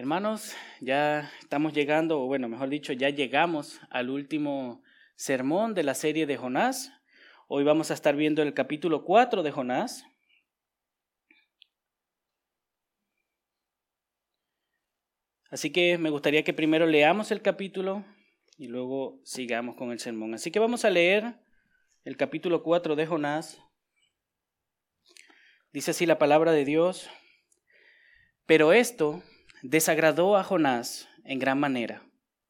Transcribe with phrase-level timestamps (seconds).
[0.00, 4.82] Hermanos, ya estamos llegando, o bueno, mejor dicho, ya llegamos al último
[5.14, 6.90] sermón de la serie de Jonás.
[7.48, 10.06] Hoy vamos a estar viendo el capítulo 4 de Jonás.
[15.50, 18.02] Así que me gustaría que primero leamos el capítulo
[18.56, 20.32] y luego sigamos con el sermón.
[20.32, 21.34] Así que vamos a leer
[22.04, 23.62] el capítulo 4 de Jonás.
[25.74, 27.10] Dice así la palabra de Dios.
[28.46, 29.22] Pero esto
[29.62, 32.02] desagradó a Jonás en gran manera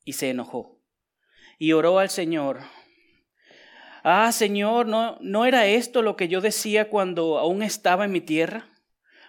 [0.05, 0.81] y se enojó
[1.61, 2.61] y oró al Señor.
[4.03, 8.23] Ah, Señor, ¿no, ¿no era esto lo que yo decía cuando aún estaba en mi
[8.23, 8.67] tierra?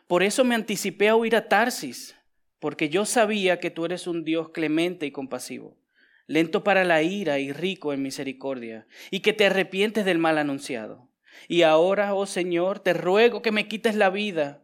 [0.08, 2.16] Por eso me anticipé a huir a Tarsis,
[2.60, 5.77] porque yo sabía que tú eres un Dios clemente y compasivo,
[6.26, 11.10] lento para la ira y rico en misericordia, y que te arrepientes del mal anunciado.
[11.50, 14.61] Y ahora, oh Señor, te ruego que me quites la vida,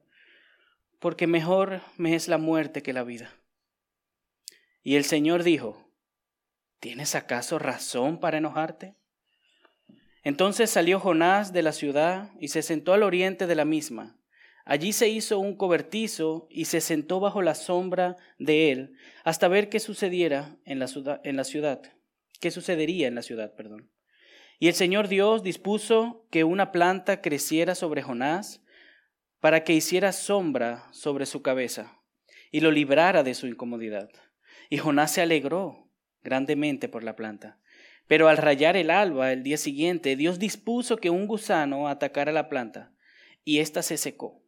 [0.99, 3.33] porque mejor me es la muerte que la vida.
[4.83, 5.91] Y el Señor dijo,
[6.79, 8.95] ¿tienes acaso razón para enojarte?
[10.23, 14.17] Entonces salió Jonás de la ciudad y se sentó al oriente de la misma.
[14.65, 19.69] Allí se hizo un cobertizo y se sentó bajo la sombra de él hasta ver
[19.69, 21.81] qué sucediera en la ciudad, en la ciudad
[22.39, 23.89] qué sucedería en la ciudad, perdón.
[24.59, 28.63] Y el Señor Dios dispuso que una planta creciera sobre Jonás
[29.39, 32.01] para que hiciera sombra sobre su cabeza
[32.51, 34.09] y lo librara de su incomodidad.
[34.69, 35.89] Y Jonás se alegró
[36.23, 37.59] grandemente por la planta.
[38.07, 42.49] Pero al rayar el alba el día siguiente, Dios dispuso que un gusano atacara la
[42.49, 42.93] planta,
[43.43, 44.41] y ésta se secó.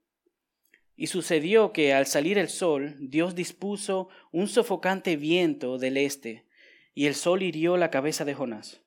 [0.95, 6.45] Y sucedió que al salir el sol, Dios dispuso un sofocante viento del este,
[6.94, 8.82] y el sol hirió la cabeza de Jonás.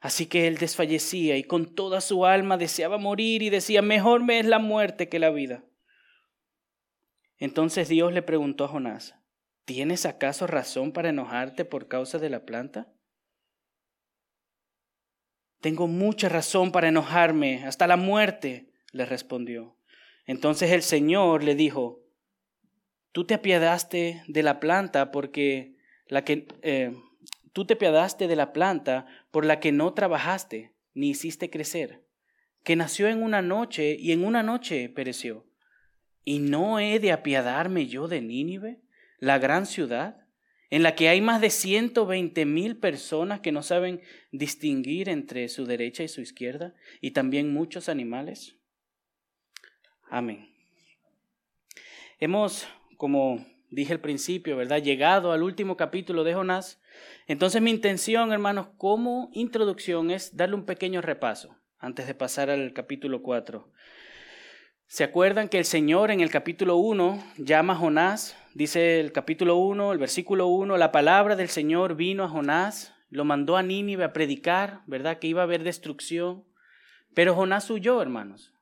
[0.00, 4.38] Así que él desfallecía y con toda su alma deseaba morir y decía, mejor me
[4.38, 5.64] es la muerte que la vida.
[7.38, 9.16] Entonces Dios le preguntó a Jonás,
[9.64, 12.92] ¿tienes acaso razón para enojarte por causa de la planta?
[15.60, 19.76] Tengo mucha razón para enojarme, hasta la muerte, le respondió.
[20.26, 22.04] Entonces el Señor le dijo,
[23.10, 25.76] tú te apiadaste de la planta porque
[26.06, 26.46] la que...
[26.62, 26.94] Eh,
[27.58, 32.04] Tú te piadaste de la planta por la que no trabajaste ni hiciste crecer,
[32.62, 35.44] que nació en una noche y en una noche pereció.
[36.24, 38.80] ¿Y no he de apiadarme yo de Nínive,
[39.18, 40.24] la gran ciudad,
[40.70, 45.48] en la que hay más de ciento veinte mil personas que no saben distinguir entre
[45.48, 48.54] su derecha y su izquierda, y también muchos animales?
[50.08, 50.48] Amén.
[52.20, 54.80] Hemos, como dije al principio, ¿verdad?
[54.80, 56.80] Llegado al último capítulo de Jonás.
[57.26, 62.72] Entonces mi intención, hermanos, como introducción es darle un pequeño repaso antes de pasar al
[62.72, 63.70] capítulo 4.
[64.86, 68.36] ¿Se acuerdan que el Señor en el capítulo 1 llama a Jonás?
[68.54, 73.26] Dice el capítulo 1, el versículo 1, la palabra del Señor vino a Jonás, lo
[73.26, 75.18] mandó a Nínive a predicar, ¿verdad?
[75.18, 76.44] Que iba a haber destrucción.
[77.14, 78.54] Pero Jonás huyó, hermanos.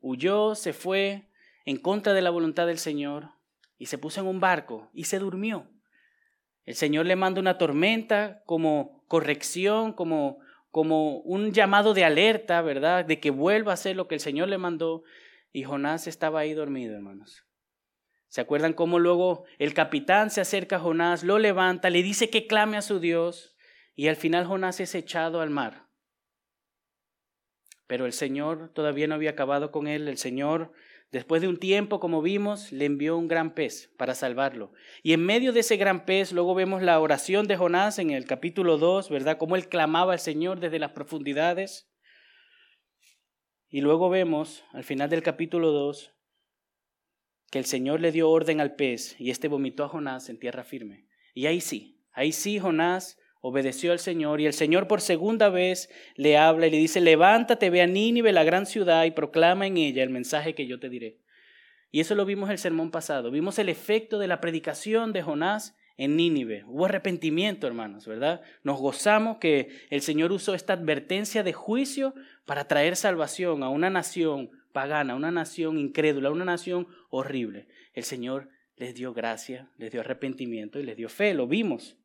[0.00, 1.28] Huyó, se fue
[1.64, 3.30] en contra de la voluntad del Señor
[3.76, 5.68] y se puso en un barco y se durmió.
[6.64, 10.38] El Señor le manda una tormenta como corrección, como,
[10.70, 13.04] como un llamado de alerta, ¿verdad?
[13.04, 15.02] De que vuelva a hacer lo que el Señor le mandó.
[15.52, 17.44] Y Jonás estaba ahí dormido, hermanos.
[18.28, 22.48] ¿Se acuerdan cómo luego el capitán se acerca a Jonás, lo levanta, le dice que
[22.48, 23.54] clame a su Dios
[23.94, 25.86] y al final Jonás es echado al mar?
[27.86, 30.72] Pero el Señor todavía no había acabado con él, el Señor
[31.14, 34.72] Después de un tiempo, como vimos, le envió un gran pez para salvarlo.
[35.04, 38.24] Y en medio de ese gran pez, luego vemos la oración de Jonás en el
[38.24, 39.38] capítulo 2, ¿verdad?
[39.38, 41.88] Cómo él clamaba al Señor desde las profundidades.
[43.68, 46.12] Y luego vemos, al final del capítulo 2,
[47.52, 50.64] que el Señor le dio orden al pez y éste vomitó a Jonás en tierra
[50.64, 51.06] firme.
[51.32, 55.90] Y ahí sí, ahí sí Jonás obedeció al Señor y el Señor por segunda vez
[56.16, 59.76] le habla y le dice, levántate, ve a Nínive, la gran ciudad, y proclama en
[59.76, 61.18] ella el mensaje que yo te diré.
[61.90, 63.30] Y eso lo vimos el sermón pasado.
[63.30, 66.64] Vimos el efecto de la predicación de Jonás en Nínive.
[66.66, 68.40] Hubo arrepentimiento, hermanos, ¿verdad?
[68.62, 72.14] Nos gozamos que el Señor usó esta advertencia de juicio
[72.46, 77.68] para traer salvación a una nación pagana, una nación incrédula, una nación horrible.
[77.92, 81.98] El Señor les dio gracia, les dio arrepentimiento y les dio fe, lo vimos.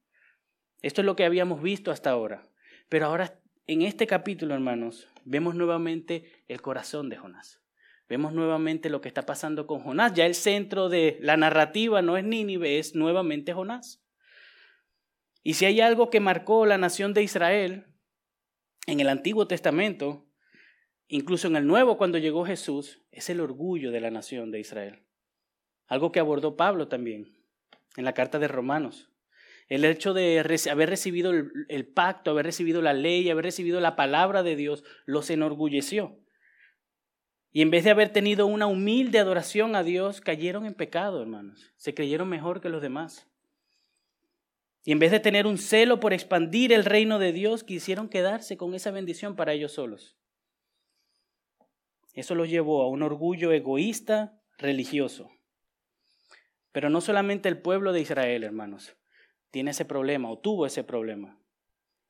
[0.82, 2.48] Esto es lo que habíamos visto hasta ahora.
[2.88, 7.62] Pero ahora, en este capítulo, hermanos, vemos nuevamente el corazón de Jonás.
[8.08, 10.14] Vemos nuevamente lo que está pasando con Jonás.
[10.14, 14.04] Ya el centro de la narrativa no es Nínive, es nuevamente Jonás.
[15.44, 17.86] Y si hay algo que marcó la nación de Israel
[18.88, 20.26] en el Antiguo Testamento,
[21.08, 25.04] incluso en el Nuevo cuando llegó Jesús, es el orgullo de la nación de Israel.
[25.88, 27.36] Algo que abordó Pablo también.
[27.98, 29.09] en la carta de Romanos.
[29.70, 34.42] El hecho de haber recibido el, pacto, haber recibido la ley, haber recibido la palabra
[34.42, 36.20] de Dios, los enorgulleció.
[37.52, 41.72] Y en vez de haber tenido una humilde adoración a Dios, cayeron en pecado, hermanos.
[41.76, 43.28] Se creyeron mejor que los demás.
[44.84, 48.58] Y en vez de tener un celo por expandir el reino de Dios, quisieron quedarse
[48.58, 50.18] con esa bendición para ellos solos.
[52.14, 55.30] Eso los llevó a un orgullo egoísta religioso.
[56.72, 58.96] Pero no solamente el pueblo de Israel, hermanos,
[59.52, 61.40] tiene ese problema o tuvo ese problema.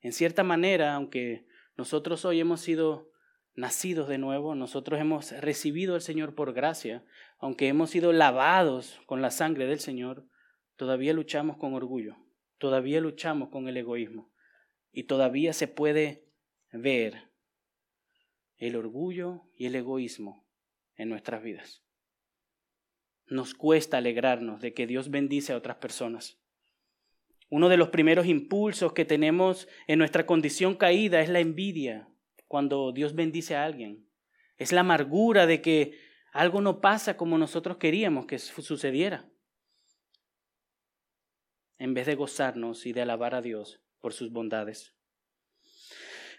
[0.02, 1.46] En cierta manera, aunque
[1.78, 3.12] nosotros hoy hemos sido
[3.54, 7.04] nacidos de nuevo, nosotros hemos recibido al Señor por gracia,
[7.38, 10.26] aunque hemos sido lavados con la sangre del Señor,
[10.76, 12.16] todavía luchamos con orgullo,
[12.58, 14.32] todavía luchamos con el egoísmo
[14.92, 16.26] y todavía se puede
[16.72, 17.30] ver
[18.58, 20.46] el orgullo y el egoísmo
[20.96, 21.84] en nuestras vidas.
[23.26, 26.39] Nos cuesta alegrarnos de que Dios bendice a otras personas.
[27.50, 32.08] Uno de los primeros impulsos que tenemos en nuestra condición caída es la envidia
[32.48, 34.08] cuando Dios bendice a alguien.
[34.58, 35.98] Es la amargura de que
[36.32, 39.30] algo no pasa como nosotros queríamos que sucediera.
[41.80, 44.94] En vez de gozarnos y de alabar a Dios por sus bondades.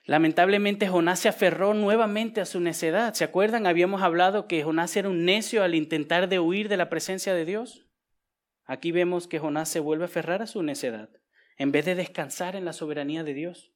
[0.04, 3.14] Lamentablemente Jonás se aferró nuevamente a su necedad.
[3.14, 3.66] ¿Se acuerdan?
[3.66, 7.44] Habíamos hablado que Jonás era un necio al intentar de huir de la presencia de
[7.44, 7.89] Dios.
[8.70, 11.10] Aquí vemos que Jonás se vuelve a aferrar a su necedad
[11.58, 13.72] en vez de descansar en la soberanía de Dios.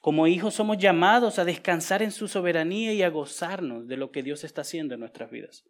[0.00, 4.22] Como hijos somos llamados a descansar en su soberanía y a gozarnos de lo que
[4.22, 5.66] Dios está haciendo en nuestras vidas.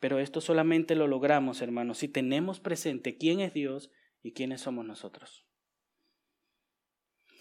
[0.00, 3.88] Pero esto solamente lo logramos, hermanos, si tenemos presente quién es Dios
[4.20, 5.46] y quiénes somos nosotros.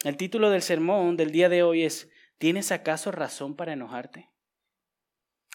[0.03, 4.29] El título del sermón del día de hoy es ¿Tienes acaso razón para enojarte?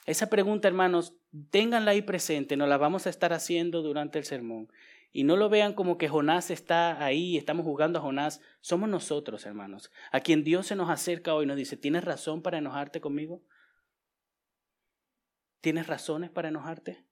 [0.06, 1.17] Esa pregunta, hermanos,
[1.50, 4.69] ténganla ahí presente, nos la vamos a estar haciendo durante el sermón.
[5.12, 8.41] Y no lo vean como que Jonás está ahí, estamos jugando a Jonás.
[8.61, 12.43] Somos nosotros, hermanos, a quien Dios se nos acerca hoy y nos dice, ¿tienes razón
[12.43, 13.43] para enojarte conmigo?
[15.61, 17.05] ¿Tienes razones para enojarte?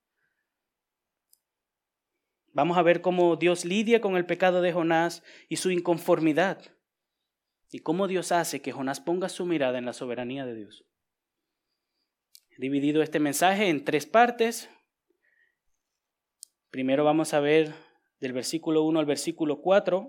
[2.53, 6.63] Vamos a ver cómo Dios lidia con el pecado de Jonás y su inconformidad
[7.73, 10.85] y cómo Dios hace que Jonás ponga su mirada en la soberanía de Dios.
[12.57, 14.71] Dividido este mensaje en tres partes.
[16.71, 17.75] Primero vamos a ver
[18.21, 20.09] del versículo 1 al versículo 4.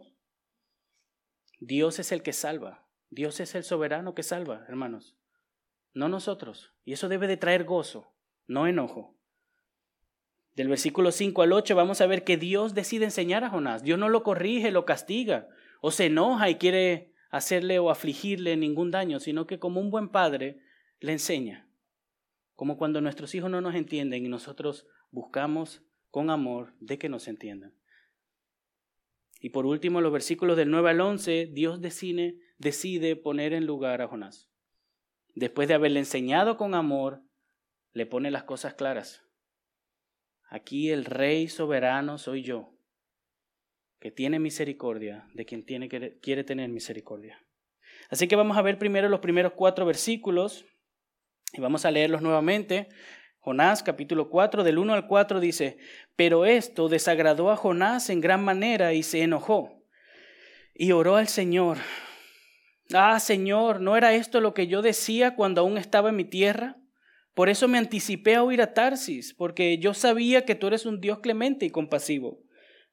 [1.60, 2.88] Dios es el que salva.
[3.10, 5.18] Dios es el soberano que salva, hermanos.
[5.94, 6.74] No nosotros.
[6.84, 8.14] Y eso debe de traer gozo,
[8.46, 9.18] no enojo.
[10.54, 13.82] Del versículo 5 al 8 vamos a ver que Dios decide enseñar a Jonás.
[13.82, 15.48] Dios no lo corrige, lo castiga,
[15.82, 20.10] o se enoja y quiere hacerle o afligirle ningún daño, sino que como un buen
[20.10, 20.60] padre
[21.00, 21.68] le enseña.
[22.56, 27.28] Como cuando nuestros hijos no nos entienden y nosotros buscamos con amor de que nos
[27.28, 27.76] entiendan.
[29.42, 34.08] Y por último, los versículos del 9 al 11, Dios decide, poner en lugar a
[34.08, 34.50] Jonás.
[35.36, 37.22] Después de haberle enseñado con amor,
[37.92, 39.24] le pone las cosas claras.
[40.50, 42.76] Aquí el rey soberano soy yo
[44.00, 47.40] que tiene misericordia de quien tiene, quiere tener misericordia.
[48.10, 50.66] Así que vamos a ver primero los primeros cuatro versículos
[51.54, 52.90] y vamos a leerlos nuevamente.
[53.40, 55.78] Jonás capítulo 4 del 1 al 4 dice,
[56.16, 59.84] pero esto desagradó a Jonás en gran manera y se enojó
[60.74, 61.78] y oró al Señor.
[62.94, 66.78] Ah, Señor, ¿no era esto lo que yo decía cuando aún estaba en mi tierra?
[67.34, 71.02] Por eso me anticipé a huir a Tarsis, porque yo sabía que tú eres un
[71.02, 72.46] Dios clemente y compasivo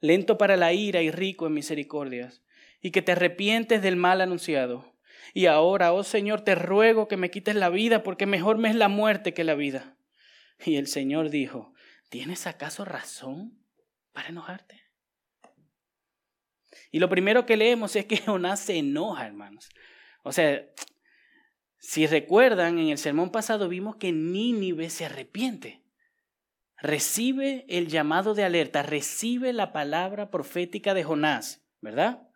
[0.02, 2.42] lento para la ira y rico en misericordias,
[2.82, 4.91] y que te arrepientes del mal anunciado.
[5.34, 8.74] Y ahora, oh Señor, te ruego que me quites la vida, porque mejor me es
[8.74, 9.96] la muerte que la vida.
[10.64, 11.74] Y el Señor dijo,
[12.08, 13.64] ¿tienes acaso razón
[14.12, 14.82] para enojarte?
[16.90, 19.68] Y lo primero que leemos es que Jonás se enoja, hermanos.
[20.22, 20.64] O sea,
[21.78, 25.82] si recuerdan, en el sermón pasado vimos que Nínive se arrepiente
[26.82, 32.28] recibe el llamado de alerta, recibe la palabra profética de Jonás, ¿verdad?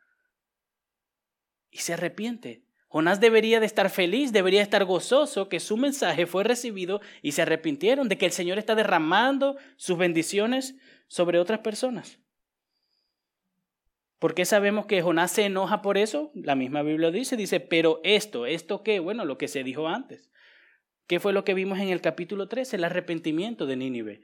[1.70, 2.64] Y se arrepiente.
[2.96, 7.42] Jonás debería de estar feliz, debería estar gozoso que su mensaje fue recibido y se
[7.42, 10.76] arrepintieron de que el Señor está derramando sus bendiciones
[11.06, 12.18] sobre otras personas.
[14.18, 16.30] ¿Por qué sabemos que Jonás se enoja por eso?
[16.32, 18.98] La misma Biblia dice, dice, pero esto, ¿esto qué?
[18.98, 20.30] Bueno, lo que se dijo antes.
[21.06, 22.72] ¿Qué fue lo que vimos en el capítulo 3?
[22.72, 24.22] El arrepentimiento de Nínive.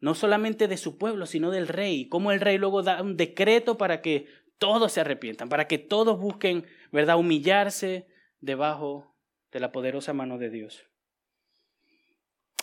[0.00, 2.08] No solamente de su pueblo, sino del rey.
[2.08, 4.26] Cómo el rey luego da un decreto para que
[4.58, 8.06] todos se arrepientan, para que todos busquen, ¿verdad?, humillarse
[8.40, 9.16] debajo
[9.52, 10.84] de la poderosa mano de Dios.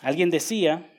[0.01, 0.91] Alguien decía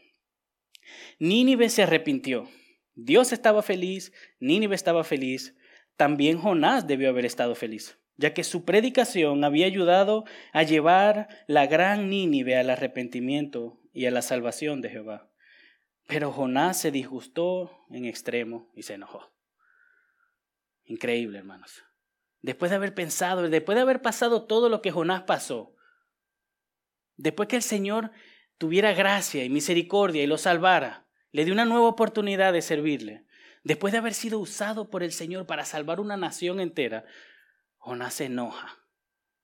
[1.19, 2.49] Nínive se arrepintió.
[2.95, 5.55] Dios estaba feliz, Nínive estaba feliz,
[5.97, 11.67] también Jonás debió haber estado feliz, ya que su predicación había ayudado a llevar la
[11.67, 15.31] gran Nínive al arrepentimiento y a la salvación de Jehová.
[16.07, 19.33] Pero Jonás se disgustó en extremo y se enojó.
[20.85, 21.83] Increíble, hermanos.
[22.47, 25.75] Después de haber pensado, después de haber pasado todo lo que Jonás pasó,
[27.17, 28.13] después que el Señor
[28.57, 33.27] tuviera gracia y misericordia y lo salvara, le dio una nueva oportunidad de servirle.
[33.65, 37.05] Después de haber sido usado por el Señor para salvar una nación entera,
[37.79, 38.79] Jonás se enoja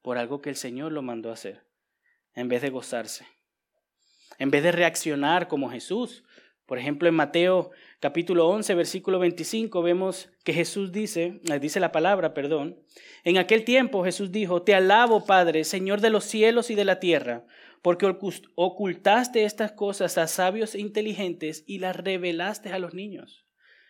[0.01, 1.67] por algo que el Señor lo mandó a hacer,
[2.35, 3.27] en vez de gozarse,
[4.39, 6.23] en vez de reaccionar como Jesús.
[6.73, 11.93] Por ejemplo, en Mateo capítulo 11, versículo 25, vemos que Jesús dice, eh, dice la
[11.93, 12.79] palabra, perdón,
[13.25, 16.99] en aquel tiempo Jesús dijo, Te alabo, Padre, Señor de los cielos y de la
[16.99, 17.45] tierra,
[17.83, 18.07] porque
[18.55, 23.45] ocultaste estas cosas a sabios e inteligentes y las revelaste a los niños.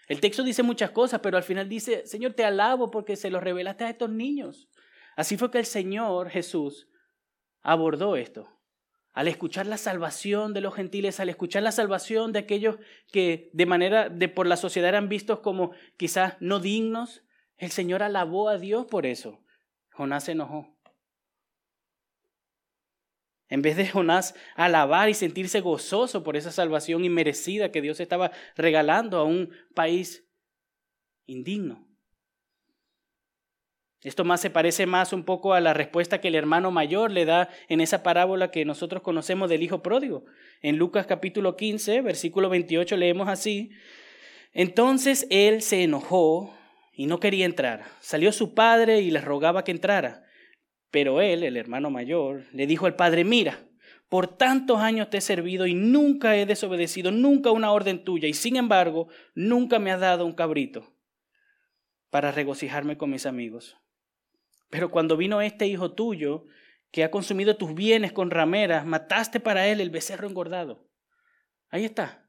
[0.09, 3.45] El texto dice muchas cosas, pero al final dice, Señor, te alabo porque se los
[3.45, 4.69] revelaste a estos niños.
[5.15, 6.89] Así fue que el Señor Jesús
[7.61, 8.49] abordó esto.
[9.12, 12.76] Al escuchar la salvación de los gentiles, al escuchar la salvación de aquellos
[13.11, 17.23] que de manera de por la sociedad eran vistos como quizás no dignos,
[17.59, 19.45] el Señor alabó a Dios por eso.
[19.90, 20.75] Jonás se enojó.
[23.49, 28.33] En vez de Jonás alabar y sentirse gozoso por esa salvación inmerecida que Dios estaba
[28.57, 30.26] regalando a un país
[31.26, 31.92] indigno.
[34.03, 37.25] Esto más se parece más un poco a la respuesta que el hermano mayor le
[37.25, 40.25] da en esa parábola que nosotros conocemos del hijo pródigo.
[40.61, 43.71] En Lucas capítulo 15, versículo 28 leemos así.
[44.53, 46.53] Entonces él se enojó
[46.93, 47.85] y no quería entrar.
[48.01, 50.25] Salió su padre y le rogaba que entrara.
[50.91, 53.61] Pero él, el hermano mayor, le dijo al padre, mira,
[54.09, 58.35] por tantos años te he servido y nunca he desobedecido, nunca una orden tuya, y
[58.35, 60.93] sin embargo, nunca me has dado un cabrito
[62.11, 63.79] para regocijarme con mis amigos.
[64.73, 66.47] Pero cuando vino este hijo tuyo,
[66.91, 70.88] que ha consumido tus bienes con rameras, mataste para él el becerro engordado.
[71.69, 72.26] Ahí está.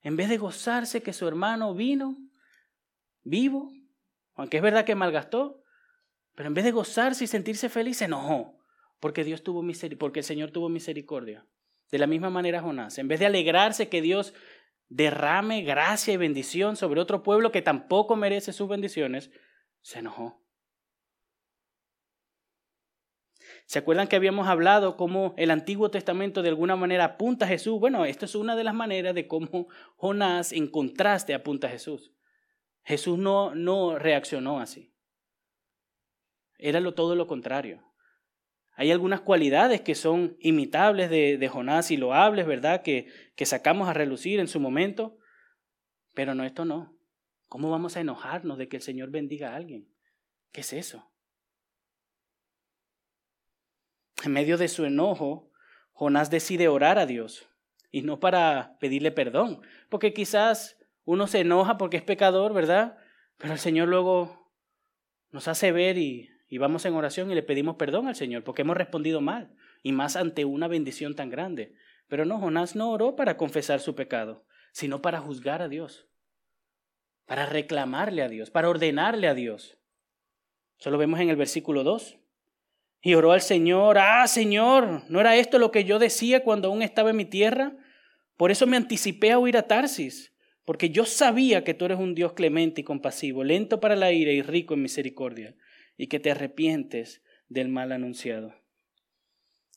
[0.00, 2.18] En vez de gozarse que su hermano vino
[3.22, 3.70] vivo,
[4.34, 5.62] aunque es verdad que malgastó,
[6.34, 8.58] pero en vez de gozarse y sentirse feliz, se enojó
[8.98, 9.64] porque Dios tuvo
[9.96, 11.46] porque el Señor tuvo misericordia.
[11.92, 14.34] De la misma manera Jonás, en vez de alegrarse que Dios
[14.88, 19.30] derrame gracia y bendición sobre otro pueblo que tampoco merece sus bendiciones,
[19.82, 20.45] se enojó.
[23.66, 27.80] ¿Se acuerdan que habíamos hablado cómo el Antiguo Testamento de alguna manera apunta a Jesús?
[27.80, 32.12] Bueno, esto es una de las maneras de cómo Jonás en contraste apunta a Jesús.
[32.84, 34.94] Jesús no, no reaccionó así.
[36.58, 37.82] Era todo lo contrario.
[38.76, 42.82] Hay algunas cualidades que son imitables de, de Jonás y loables, ¿verdad?
[42.82, 45.18] Que, que sacamos a relucir en su momento,
[46.14, 46.96] pero no, esto no.
[47.46, 49.88] ¿Cómo vamos a enojarnos de que el Señor bendiga a alguien?
[50.52, 51.10] ¿Qué es eso?
[54.24, 55.50] En medio de su enojo,
[55.92, 57.48] Jonás decide orar a Dios
[57.90, 62.98] y no para pedirle perdón, porque quizás uno se enoja porque es pecador, ¿verdad?
[63.38, 64.50] Pero el Señor luego
[65.30, 68.62] nos hace ver y y vamos en oración y le pedimos perdón al Señor porque
[68.62, 71.74] hemos respondido mal y más ante una bendición tan grande.
[72.08, 76.06] Pero no, Jonás no oró para confesar su pecado, sino para juzgar a Dios,
[77.24, 79.78] para reclamarle a Dios, para ordenarle a Dios.
[80.78, 82.18] Solo vemos en el versículo 2.
[83.00, 86.82] Y oró al Señor, ah, Señor, ¿no era esto lo que yo decía cuando aún
[86.82, 87.76] estaba en mi tierra?
[88.36, 90.34] Por eso me anticipé a huir a Tarsis,
[90.64, 94.32] porque yo sabía que tú eres un Dios clemente y compasivo, lento para la ira
[94.32, 95.54] y rico en misericordia
[95.96, 98.54] y que te arrepientes del mal anunciado.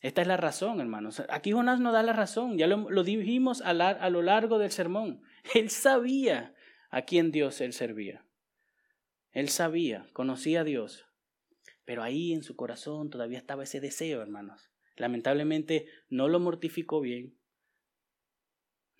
[0.01, 1.21] Esta es la razón, hermanos.
[1.29, 5.21] Aquí Jonás no da la razón, ya lo, dijimos a, a lo largo del sermón.
[5.53, 6.53] Él sabía
[6.89, 8.25] a quién Dios él servía.
[9.31, 11.05] Él sabía, conocía a Dios,
[11.89, 14.69] pero ahí en su corazón todavía estaba ese deseo, hermanos.
[14.96, 17.36] Lamentablemente no lo mortificó bien,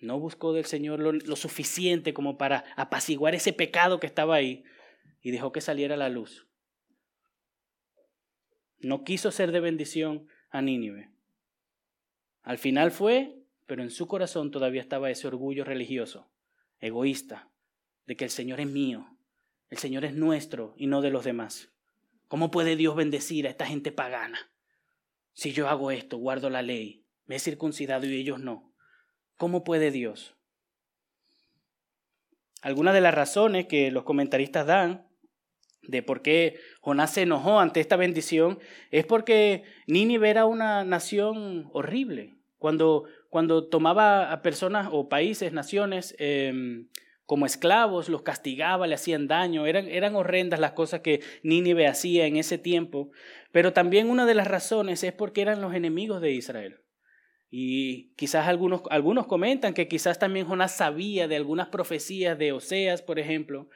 [0.00, 4.64] no buscó del Señor lo, suficiente como para apaciguar ese pecado que estaba ahí
[5.22, 6.48] y dejó que saliera la luz.
[8.80, 11.12] No quiso ser de bendición a Nínive.
[12.42, 16.28] Al final fue, pero en su corazón todavía estaba ese orgullo religioso,
[16.80, 17.52] egoísta,
[18.06, 19.16] de que el Señor es mío,
[19.68, 21.70] el Señor es nuestro y no de los demás.
[22.30, 24.52] ¿Cómo puede Dios bendecir a esta gente pagana?
[25.32, 28.72] Si yo hago esto, guardo la ley, me he circuncidado y ellos no.
[29.36, 30.36] ¿Cómo puede Dios?
[32.62, 35.08] Algunas de las razones que los comentaristas dan
[35.82, 38.60] de por qué Jonás se enojó ante esta bendición
[38.92, 42.36] es porque Nínive era una nación horrible.
[42.58, 46.88] Cuando cuando tomaba a personas o países, naciones, em,
[47.30, 52.26] como esclavos, los castigaba, le hacían daño, eran, eran horrendas las cosas que Nínive hacía
[52.26, 53.12] en ese tiempo,
[53.52, 56.80] pero también una de las razones es porque eran los enemigos de Israel.
[57.48, 63.00] Y quizás algunos, algunos comentan que quizás también Jonás sabía de algunas profecías de Oseas,
[63.00, 63.68] por ejemplo,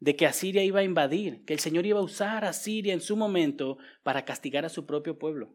[0.00, 3.02] de que Asiria iba a invadir, que el Señor iba a usar a Siria en
[3.02, 5.54] su momento para castigar a su propio pueblo.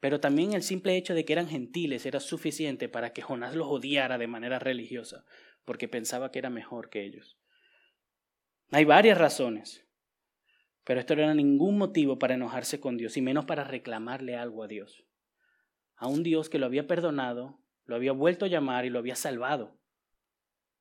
[0.00, 3.68] Pero también el simple hecho de que eran gentiles era suficiente para que Jonás los
[3.68, 5.24] odiara de manera religiosa,
[5.64, 7.38] porque pensaba que era mejor que ellos.
[8.70, 9.86] Hay varias razones,
[10.84, 14.62] pero esto no era ningún motivo para enojarse con Dios, y menos para reclamarle algo
[14.62, 15.04] a Dios.
[15.96, 19.16] A un Dios que lo había perdonado, lo había vuelto a llamar y lo había
[19.16, 19.78] salvado.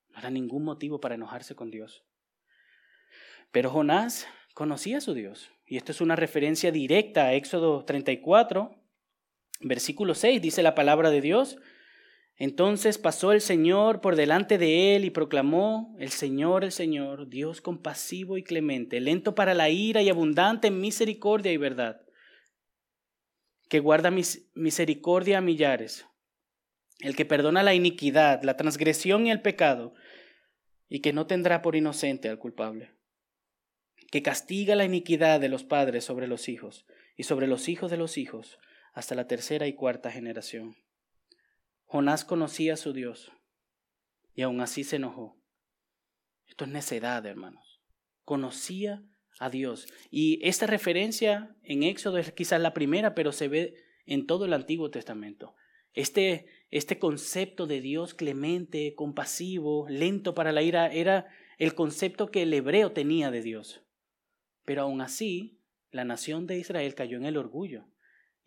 [0.09, 2.05] No era ningún motivo para enojarse con Dios.
[3.51, 8.79] Pero Jonás conocía a su Dios, y esto es una referencia directa a Éxodo 34,
[9.59, 11.57] Versículo 6 dice la palabra de Dios.
[12.37, 17.59] Entonces pasó el Señor por delante de él y proclamó, el Señor, el Señor, Dios
[17.59, 22.01] compasivo y clemente, lento para la ira y abundante en misericordia y verdad,
[23.67, 24.09] que guarda
[24.53, 26.05] misericordia a millares,
[26.99, 29.93] el que perdona la iniquidad, la transgresión y el pecado,
[30.87, 32.93] y que no tendrá por inocente al culpable,
[34.11, 36.85] que castiga la iniquidad de los padres sobre los hijos
[37.17, 38.59] y sobre los hijos de los hijos
[38.93, 40.75] hasta la tercera y cuarta generación.
[41.85, 43.31] Jonás conocía a su Dios
[44.33, 45.37] y aún así se enojó.
[46.47, 47.81] Esto es necedad, hermanos.
[48.23, 49.03] Conocía
[49.39, 49.87] a Dios.
[50.11, 54.53] Y esta referencia en Éxodo es quizás la primera, pero se ve en todo el
[54.53, 55.55] Antiguo Testamento.
[55.93, 61.27] Este, este concepto de Dios clemente, compasivo, lento para la ira, era
[61.57, 63.81] el concepto que el hebreo tenía de Dios.
[64.65, 65.59] Pero aún así,
[65.91, 67.87] la nación de Israel cayó en el orgullo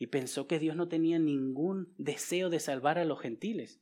[0.03, 3.81] y pensó que Dios no tenía ningún deseo de salvar a los gentiles.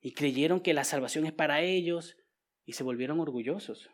[0.00, 2.16] Y creyeron que la salvación es para ellos
[2.64, 3.90] y se volvieron orgullosos.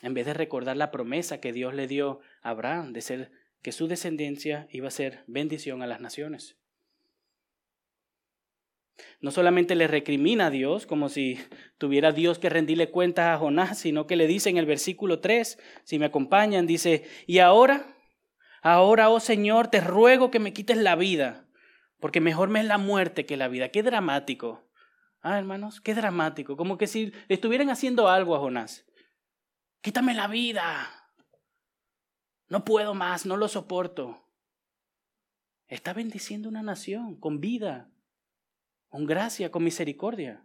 [0.00, 3.70] En vez de recordar la promesa que Dios le dio a Abraham de ser que
[3.70, 6.56] su descendencia iba a ser bendición a las naciones.
[9.20, 11.38] No solamente le recrimina a Dios como si
[11.76, 15.58] tuviera Dios que rendirle cuentas a Jonás, sino que le dice en el versículo 3,
[15.84, 17.92] si me acompañan, dice, y ahora
[18.68, 21.46] Ahora, oh Señor, te ruego que me quites la vida,
[22.00, 23.68] porque mejor me es la muerte que la vida.
[23.68, 24.68] Qué dramático.
[25.20, 26.56] Ah, hermanos, qué dramático.
[26.56, 28.84] Como que si estuvieran haciendo algo a Jonás.
[29.82, 31.12] Quítame la vida.
[32.48, 34.32] No puedo más, no lo soporto.
[35.68, 37.92] Está bendiciendo una nación con vida,
[38.88, 40.44] con gracia, con misericordia.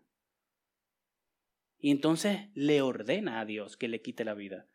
[1.80, 4.68] Y entonces le ordena a Dios que le quite la vida.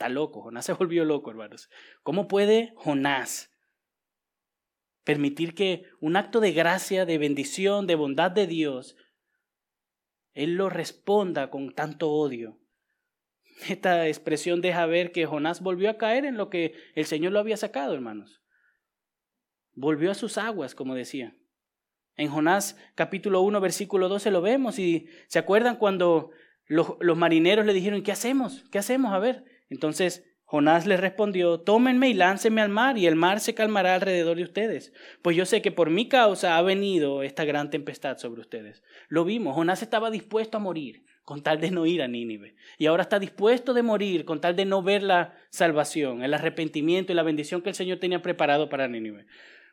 [0.00, 1.68] Está loco, Jonás se volvió loco, hermanos.
[2.02, 3.54] ¿Cómo puede Jonás
[5.04, 8.96] permitir que un acto de gracia, de bendición, de bondad de Dios,
[10.32, 12.58] Él lo responda con tanto odio?
[13.68, 17.38] Esta expresión deja ver que Jonás volvió a caer en lo que el Señor lo
[17.40, 18.40] había sacado, hermanos.
[19.74, 21.36] Volvió a sus aguas, como decía.
[22.16, 26.30] En Jonás capítulo 1, versículo 12 lo vemos y se acuerdan cuando
[26.64, 28.64] los, los marineros le dijeron, ¿qué hacemos?
[28.70, 29.12] ¿Qué hacemos?
[29.12, 33.54] A ver, entonces Jonás le respondió, tómenme y láncenme al mar, y el mar se
[33.54, 37.70] calmará alrededor de ustedes, pues yo sé que por mi causa ha venido esta gran
[37.70, 38.82] tempestad sobre ustedes.
[39.08, 42.86] Lo vimos, Jonás estaba dispuesto a morir con tal de no ir a Nínive, y
[42.86, 47.14] ahora está dispuesto de morir con tal de no ver la salvación, el arrepentimiento y
[47.14, 49.26] la bendición que el Señor tenía preparado para Nínive.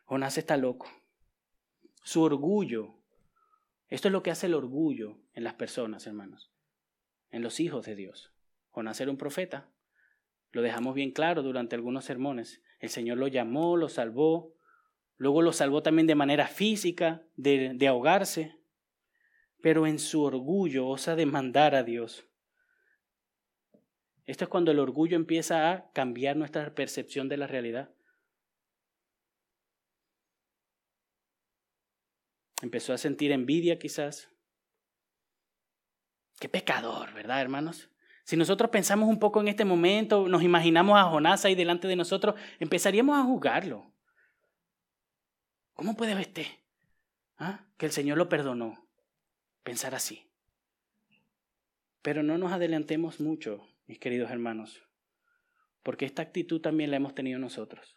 [0.05, 0.91] Jonás está loco.
[2.03, 2.93] Su orgullo,
[3.88, 6.51] esto es lo que hace el orgullo en las personas, hermanos,
[7.31, 8.31] en los hijos de Dios.
[8.69, 9.71] Jonás era un profeta,
[10.58, 12.63] lo dejamos bien claro durante algunos sermones.
[12.80, 14.56] El Señor lo llamó, lo salvó,
[15.15, 18.58] luego lo salvó también de manera física, de, ahogarse,
[19.62, 22.28] pero en su orgullo osa demandar a Dios.
[24.26, 27.93] Esto es cuando el orgullo empieza a cambiar nuestra percepción de la realidad.
[32.63, 34.32] Empezó a sentir envidia quizás.
[36.39, 37.91] Qué pecador, ¿verdad, hermanos?
[38.27, 41.95] Si nosotros pensamos un poco en este momento, nos imaginamos a Jonás ahí delante de
[41.95, 43.93] nosotros, empezaríamos a juzgarlo.
[45.71, 46.45] ¿Cómo puede ver usted
[47.37, 47.65] ¿Ah?
[47.77, 48.85] que el Señor lo perdonó?
[49.63, 50.29] Pensar así.
[52.01, 54.83] Pero no nos adelantemos mucho, mis queridos hermanos,
[55.81, 57.95] porque esta actitud también la hemos tenido nosotros.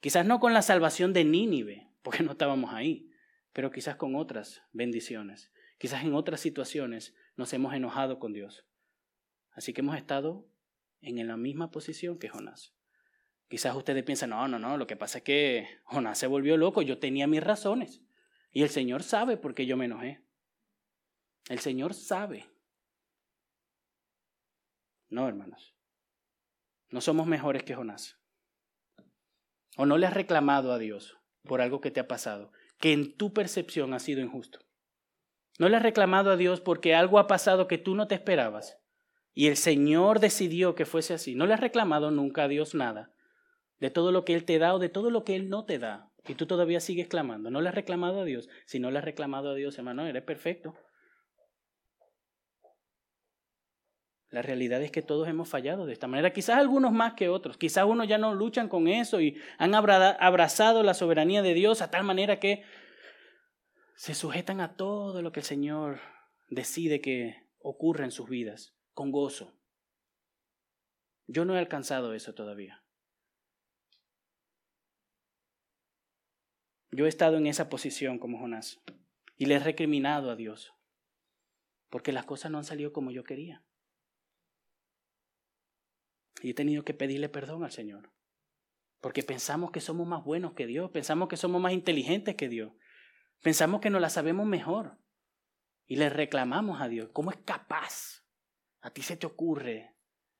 [0.00, 3.10] Quizás no con la salvación de Nínive, porque no estábamos ahí,
[3.54, 5.50] pero quizás con otras bendiciones.
[5.78, 8.66] Quizás en otras situaciones nos hemos enojado con Dios
[9.54, 10.46] Así que hemos estado
[11.00, 12.74] en la misma posición que Jonás.
[13.48, 16.82] Quizás ustedes piensan, no, no, no, lo que pasa es que Jonás se volvió loco,
[16.82, 18.02] yo tenía mis razones.
[18.50, 20.24] Y el Señor sabe por qué yo me enojé.
[21.48, 22.46] El Señor sabe.
[25.08, 25.76] No, hermanos.
[26.90, 28.18] No somos mejores que Jonás.
[29.76, 33.16] O no le has reclamado a Dios por algo que te ha pasado, que en
[33.16, 34.60] tu percepción ha sido injusto.
[35.58, 38.78] No le has reclamado a Dios porque algo ha pasado que tú no te esperabas.
[39.34, 41.34] Y el Señor decidió que fuese así.
[41.34, 43.10] No le has reclamado nunca a Dios nada
[43.80, 45.78] de todo lo que Él te da o de todo lo que Él no te
[45.78, 46.10] da.
[46.26, 47.50] Y tú todavía sigues clamando.
[47.50, 48.48] No le has reclamado a Dios.
[48.64, 50.74] Si no le has reclamado a Dios, hermano, eres perfecto.
[54.30, 57.56] La realidad es que todos hemos fallado de esta manera, quizás algunos más que otros,
[57.56, 61.90] quizás unos ya no luchan con eso y han abrazado la soberanía de Dios a
[61.92, 62.64] tal manera que
[63.94, 66.00] se sujetan a todo lo que el Señor
[66.48, 69.52] decide que ocurra en sus vidas, con gozo.
[71.26, 72.82] Yo no he alcanzado eso todavía.
[76.90, 78.80] Yo he estado en esa posición como Jonás
[79.36, 80.74] y le he recriminado a Dios
[81.94, 83.64] porque las cosas no han salido como yo quería.
[86.42, 88.12] Y he tenido que pedirle perdón al Señor.
[89.00, 92.72] Porque pensamos que somos más buenos que Dios, pensamos que somos más inteligentes que Dios,
[93.42, 94.98] pensamos que nos la sabemos mejor.
[95.86, 98.23] Y le reclamamos a Dios, ¿cómo es capaz?
[98.84, 99.96] A ti se te ocurre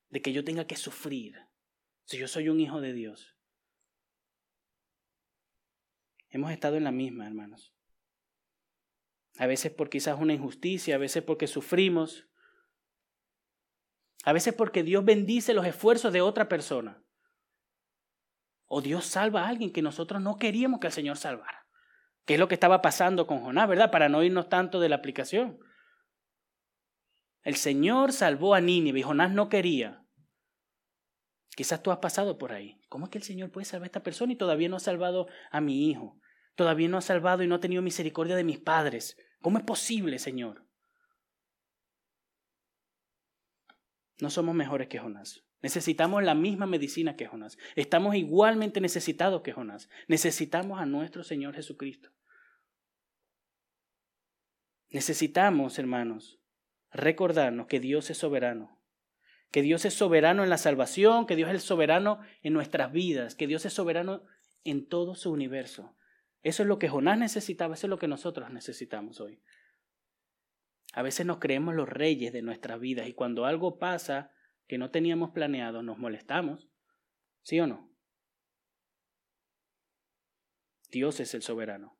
[0.09, 1.35] de que yo tenga que sufrir
[2.03, 3.35] si yo soy un hijo de Dios.
[6.29, 7.73] Hemos estado en la misma, hermanos.
[9.39, 12.27] A veces por quizás una injusticia, a veces porque sufrimos,
[14.23, 17.03] a veces porque Dios bendice los esfuerzos de otra persona.
[18.67, 21.65] O Dios salva a alguien que nosotros no queríamos que el Señor salvara.
[22.25, 23.89] Que es lo que estaba pasando con Jonás, ¿verdad?
[23.89, 25.59] Para no irnos tanto de la aplicación.
[27.45, 30.03] El Señor salvó a Nínive y Jonás no quería.
[31.55, 32.81] Quizás tú has pasado por ahí.
[32.89, 35.27] ¿Cómo es que el Señor puede salvar a esta persona y todavía no ha salvado
[35.51, 36.19] a mi hijo?
[36.55, 39.15] Todavía no ha salvado y no ha tenido misericordia de mis padres.
[39.41, 40.65] ¿Cómo es posible, Señor?
[44.19, 45.45] No somos mejores que Jonás.
[45.61, 47.57] Necesitamos la misma medicina que Jonás.
[47.75, 49.87] Estamos igualmente necesitados que Jonás.
[50.07, 52.09] Necesitamos a nuestro Señor Jesucristo.
[54.89, 56.39] Necesitamos, hermanos,
[56.95, 58.81] recordarnos que Dios es soberano.
[59.51, 63.47] Que Dios es soberano en la salvación, que Dios es soberano en nuestras vidas, que
[63.47, 64.23] Dios es soberano
[64.63, 65.95] en todo su universo.
[66.41, 69.41] Eso es lo que Jonás necesitaba, eso es lo que nosotros necesitamos hoy.
[70.93, 74.31] A veces nos creemos los reyes de nuestras vidas y cuando algo pasa
[74.67, 76.69] que no teníamos planeado, nos molestamos.
[77.41, 77.91] ¿Sí o no?
[80.89, 81.94] Dios es el soberano.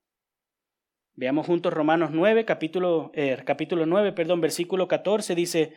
[1.17, 5.73] Veamos juntos Romanos 9, capítulo, eh, capítulo 9, perdón, versículo 14, dice,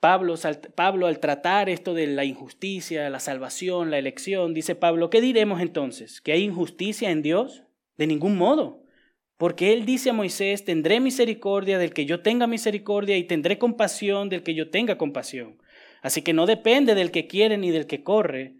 [0.00, 0.34] Pablo,
[0.74, 5.62] Pablo al tratar esto de la injusticia, la salvación, la elección, dice Pablo, ¿qué diremos
[5.62, 6.20] entonces?
[6.20, 7.64] ¿Que hay injusticia en Dios?
[7.96, 8.82] De ningún modo.
[9.38, 14.28] Porque él dice a Moisés, tendré misericordia del que yo tenga misericordia y tendré compasión
[14.28, 15.58] del que yo tenga compasión.
[16.02, 18.56] Así que no depende del que quiere ni del que corre,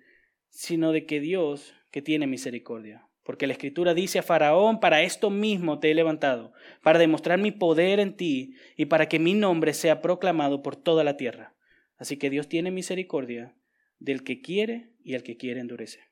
[0.49, 3.07] sino de que Dios que tiene misericordia.
[3.25, 7.51] Porque la escritura dice a Faraón, para esto mismo te he levantado, para demostrar mi
[7.51, 11.57] poder en ti y para que mi nombre sea proclamado por toda la tierra.
[11.97, 13.57] Así que Dios tiene misericordia
[13.99, 16.05] del que quiere y al que quiere endurecer.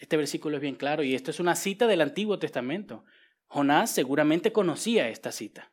[0.00, 3.04] Este versículo es bien claro y esto es una cita del Antiguo Testamento.
[3.46, 5.72] Jonás seguramente conocía esta cita.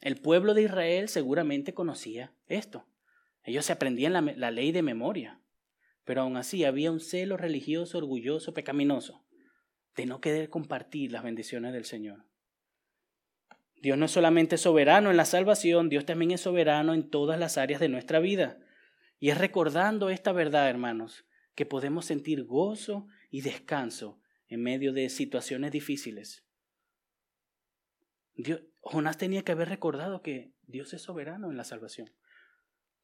[0.00, 2.86] El pueblo de Israel seguramente conocía esto.
[3.42, 5.40] Ellos se aprendían la, la ley de memoria,
[6.06, 9.26] pero aún así había un celo religioso, orgulloso, pecaminoso,
[9.96, 12.24] de no querer compartir las bendiciones del Señor.
[13.74, 17.58] Dios no es solamente soberano en la salvación, Dios también es soberano en todas las
[17.58, 18.60] áreas de nuestra vida.
[19.18, 25.08] Y es recordando esta verdad, hermanos, que podemos sentir gozo y descanso en medio de
[25.08, 26.46] situaciones difíciles.
[28.80, 32.12] Jonás tenía que haber recordado que Dios es soberano en la salvación.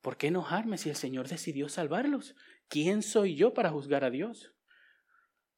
[0.03, 2.37] ¿Por qué enojarme si el Señor decidió salvarlos?
[2.73, 4.55] ¿Quién soy yo para juzgar a Dios?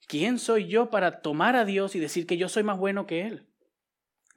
[0.08, 3.20] ¿Quién soy yo para tomar a Dios y decir que yo soy más bueno que
[3.22, 3.46] Él?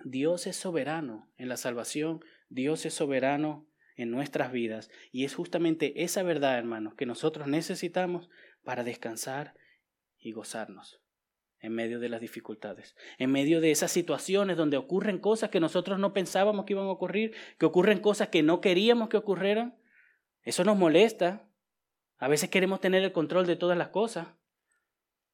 [0.06, 4.92] Dios es soberano en la salvación, Dios es soberano en nuestras vidas.
[5.12, 8.30] Y es justamente esa verdad, hermanos, que nosotros necesitamos
[8.64, 9.56] para descansar
[10.20, 11.02] y gozarnos
[11.60, 15.98] en medio de las dificultades, en medio de esas situaciones donde ocurren cosas que nosotros
[15.98, 19.80] no pensábamos que iban a ocurrir, que ocurren cosas que no queríamos que ocurrieran.
[20.44, 21.47] Eso nos molesta.
[22.18, 24.28] A veces queremos tener el control de todas las cosas,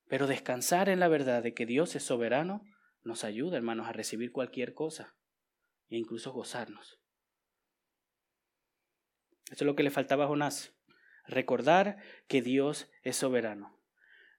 [0.08, 2.64] pero descansar en la verdad de que Dios es soberano
[3.04, 5.16] nos ayuda, hermanos, a recibir cualquier cosa
[5.90, 7.00] e incluso gozarnos.
[9.46, 10.74] Eso es lo que le faltaba a Jonás.
[11.26, 13.80] recordar que Dios es soberano.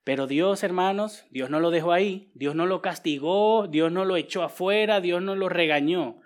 [0.05, 4.17] Pero Dios, hermanos, Dios no lo dejó ahí, Dios no lo castigó, Dios no lo
[4.17, 6.21] echó afuera, Dios no lo regañó.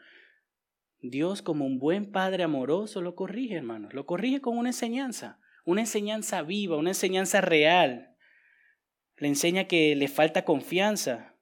[1.01, 5.83] Dios, como un buen padre amoroso, lo corrige, hermanos, lo corrige con una enseñanza, una
[5.83, 8.17] enseñanza viva, una enseñanza real.
[9.19, 11.35] Le enseña que le falta confianza.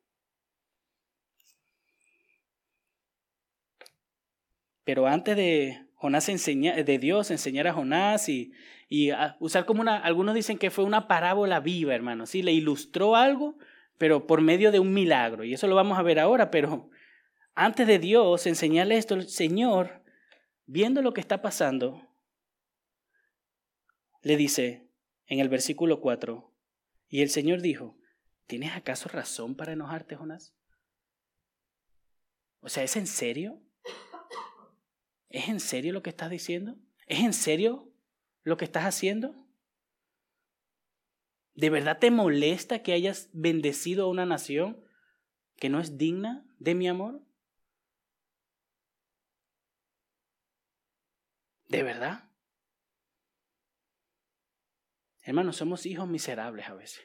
[4.82, 8.52] Pero antes de Jonás enseñar, de Dios enseñar a Jonás y,
[8.88, 13.14] y usar como una, algunos dicen que fue una parábola viva, hermano, sí, le ilustró
[13.14, 13.56] algo,
[13.96, 16.90] pero por medio de un milagro, y eso lo vamos a ver ahora, pero
[17.54, 20.02] antes de Dios enseñarle esto, el Señor,
[20.66, 22.06] viendo lo que está pasando,
[24.26, 24.90] le dice
[25.26, 26.52] en el versículo 4,
[27.06, 27.96] y el Señor dijo,
[28.48, 30.52] ¿tienes acaso razón para enojarte, Jonás?
[32.58, 33.62] O sea, ¿es en serio?
[35.28, 36.76] ¿Es en serio lo que estás diciendo?
[37.06, 37.94] ¿Es en serio
[38.42, 39.46] lo que estás haciendo?
[41.54, 44.84] ¿De verdad te molesta que hayas bendecido a una nación
[45.54, 47.24] que no es digna de mi amor?
[51.68, 52.25] ¿De verdad?
[55.26, 57.04] Hermanos, somos hijos miserables a veces.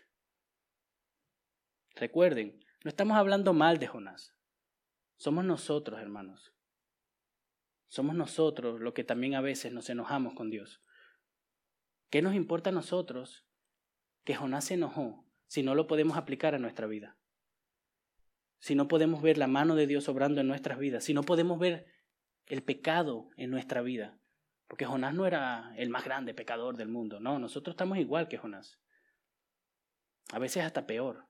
[1.95, 4.35] Recuerden, no estamos hablando mal de Jonás.
[5.17, 6.53] Somos nosotros, hermanos.
[7.87, 10.83] Somos nosotros los que también a veces nos enojamos con Dios.
[12.11, 13.43] ¿Qué nos importa a nosotros
[14.23, 17.17] que Jonás se enojó si no lo podemos aplicar a nuestra vida?
[18.59, 21.57] Si no podemos ver la mano de Dios obrando en nuestras vidas, si no podemos
[21.57, 21.87] ver
[22.45, 24.20] el pecado en nuestra vida.
[24.71, 28.37] Porque Jonás no era el más grande pecador del mundo, no, nosotros estamos igual que
[28.37, 28.79] Jonás.
[30.31, 31.27] A veces hasta peor.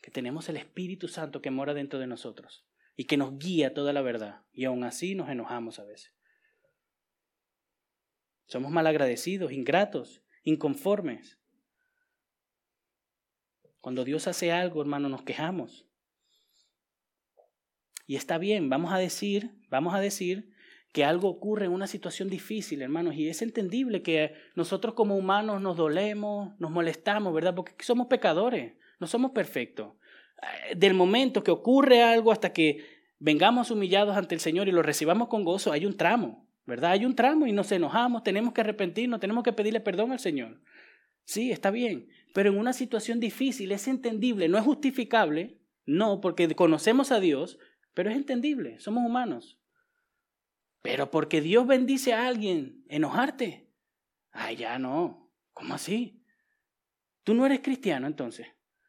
[0.00, 3.92] Que tenemos el Espíritu Santo que mora dentro de nosotros y que nos guía toda
[3.92, 4.44] la verdad.
[4.52, 6.14] Y aún así nos enojamos a veces.
[8.46, 11.40] Somos malagradecidos, ingratos, inconformes.
[13.80, 15.88] Cuando Dios hace algo, hermano, nos quejamos.
[18.06, 20.54] Y está bien, vamos a decir, vamos a decir
[20.92, 25.60] que algo ocurre en una situación difícil, hermanos, y es entendible que nosotros como humanos
[25.60, 27.54] nos dolemos, nos molestamos, ¿verdad?
[27.54, 29.92] Porque somos pecadores, no somos perfectos.
[30.42, 32.84] Eh, del momento que ocurre algo hasta que
[33.18, 36.92] vengamos humillados ante el Señor y lo recibamos con gozo, hay un tramo, ¿verdad?
[36.92, 40.60] Hay un tramo y nos enojamos, tenemos que arrepentirnos, tenemos que pedirle perdón al Señor.
[41.24, 46.54] Sí, está bien, pero en una situación difícil es entendible, no es justificable, no, porque
[46.54, 47.58] conocemos a Dios,
[47.92, 49.57] pero es entendible, somos humanos.
[50.88, 53.68] Pero porque Dios bendice a alguien, enojarte.
[54.30, 55.30] Ay, ya no.
[55.52, 56.24] ¿Cómo así?
[57.24, 58.46] Tú no eres cristiano entonces.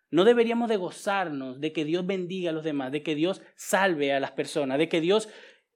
[0.10, 4.14] No deberíamos de gozarnos de que Dios bendiga a los demás, de que Dios salve
[4.14, 5.28] a las personas, de que Dios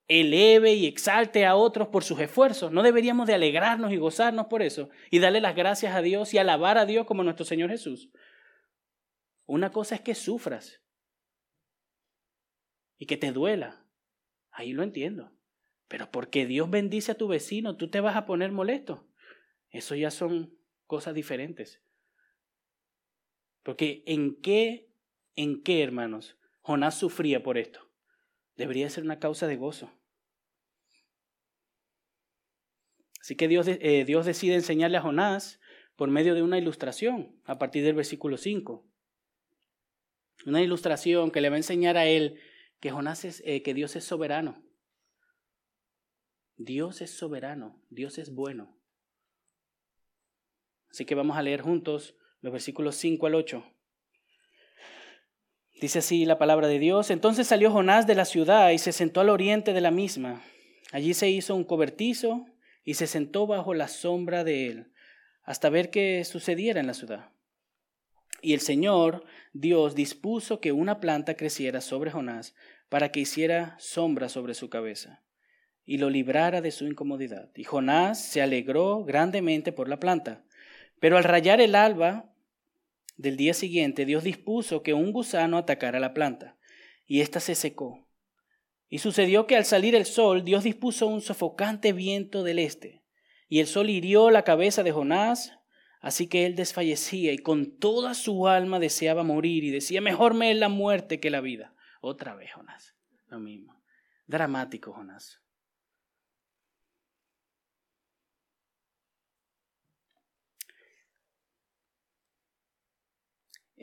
[0.07, 2.71] eleve y exalte a otros por sus esfuerzos.
[2.71, 6.37] No deberíamos de alegrarnos y gozarnos por eso y darle las gracias a Dios y
[6.37, 8.09] alabar a Dios como nuestro Señor Jesús.
[9.45, 10.81] Una cosa es que sufras
[12.97, 13.85] y que te duela.
[14.51, 15.33] Ahí lo entiendo.
[15.87, 19.07] Pero porque Dios bendice a tu vecino, tú te vas a poner molesto.
[19.69, 21.81] Eso ya son cosas diferentes.
[23.63, 24.89] Porque en qué,
[25.35, 27.89] en qué, hermanos, Jonás sufría por esto.
[28.55, 29.91] Debería ser una causa de gozo.
[33.19, 35.59] Así que Dios, eh, Dios decide enseñarle a Jonás
[35.95, 38.85] por medio de una ilustración, a partir del versículo 5.
[40.45, 42.39] Una ilustración que le va a enseñar a él
[42.79, 44.62] que Jonás es, eh, que Dios es soberano.
[46.57, 48.77] Dios es soberano, Dios es bueno.
[50.91, 53.65] Así que vamos a leer juntos los versículos 5 al 8.
[55.81, 57.09] Dice así la palabra de Dios.
[57.09, 60.43] Entonces salió Jonás de la ciudad y se sentó al oriente de la misma.
[60.91, 62.45] Allí se hizo un cobertizo
[62.83, 64.91] y se sentó bajo la sombra de él,
[65.41, 67.31] hasta ver qué sucediera en la ciudad.
[68.41, 72.53] Y el Señor Dios dispuso que una planta creciera sobre Jonás
[72.89, 75.23] para que hiciera sombra sobre su cabeza
[75.85, 77.51] y lo librara de su incomodidad.
[77.55, 80.43] Y Jonás se alegró grandemente por la planta.
[80.99, 82.33] Pero al rayar el alba,
[83.17, 86.57] del día siguiente, Dios dispuso que un gusano atacara la planta,
[87.05, 88.07] y ésta se secó.
[88.89, 93.03] Y sucedió que al salir el sol, Dios dispuso un sofocante viento del este,
[93.49, 95.57] y el sol hirió la cabeza de Jonás,
[96.01, 100.51] así que él desfallecía y con toda su alma deseaba morir y decía, mejor me
[100.51, 101.75] es la muerte que la vida.
[102.01, 102.95] Otra vez, Jonás,
[103.27, 103.81] lo mismo.
[104.27, 105.42] Dramático, Jonás.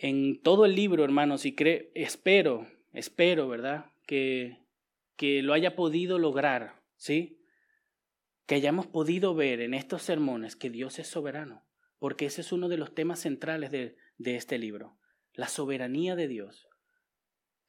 [0.03, 1.55] En todo el libro, hermanos, y
[1.95, 3.93] espero, espero, ¿verdad?
[4.07, 4.59] Que,
[5.17, 7.41] que lo haya podido lograr, ¿sí?
[8.47, 11.65] que hayamos podido ver en estos sermones que Dios es soberano,
[11.99, 14.99] porque ese es uno de los temas centrales de, de este libro,
[15.35, 16.67] la soberanía de Dios.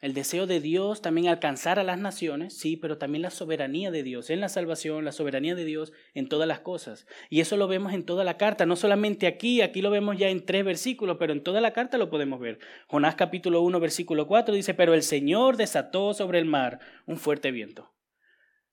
[0.01, 4.01] El deseo de Dios también alcanzar a las naciones, sí, pero también la soberanía de
[4.01, 7.05] Dios en la salvación, la soberanía de Dios en todas las cosas.
[7.29, 10.29] Y eso lo vemos en toda la carta, no solamente aquí, aquí lo vemos ya
[10.29, 12.57] en tres versículos, pero en toda la carta lo podemos ver.
[12.87, 17.51] Jonás capítulo 1, versículo 4 dice, pero el Señor desató sobre el mar un fuerte
[17.51, 17.93] viento.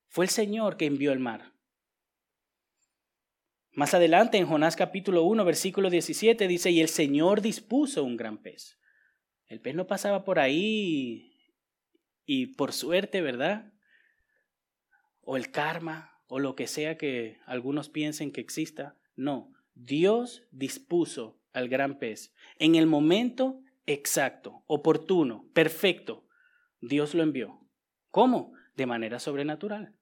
[0.07, 1.53] Fue el Señor que envió el mar.
[3.73, 8.39] Más adelante en Jonás capítulo 1, versículo 17 dice, y el Señor dispuso un gran
[8.39, 8.78] pez.
[9.49, 11.33] El pez no pasaba por ahí
[12.27, 13.73] y por suerte, ¿verdad?
[15.23, 18.97] O el karma, o lo que sea que algunos piensen que exista.
[19.17, 26.27] No, Dios dispuso al gran pez en el momento exacto, oportuno, perfecto.
[26.81, 27.61] Dios lo envió.
[28.11, 28.53] ¿Cómo?
[28.77, 29.95] De manera sobrenatural.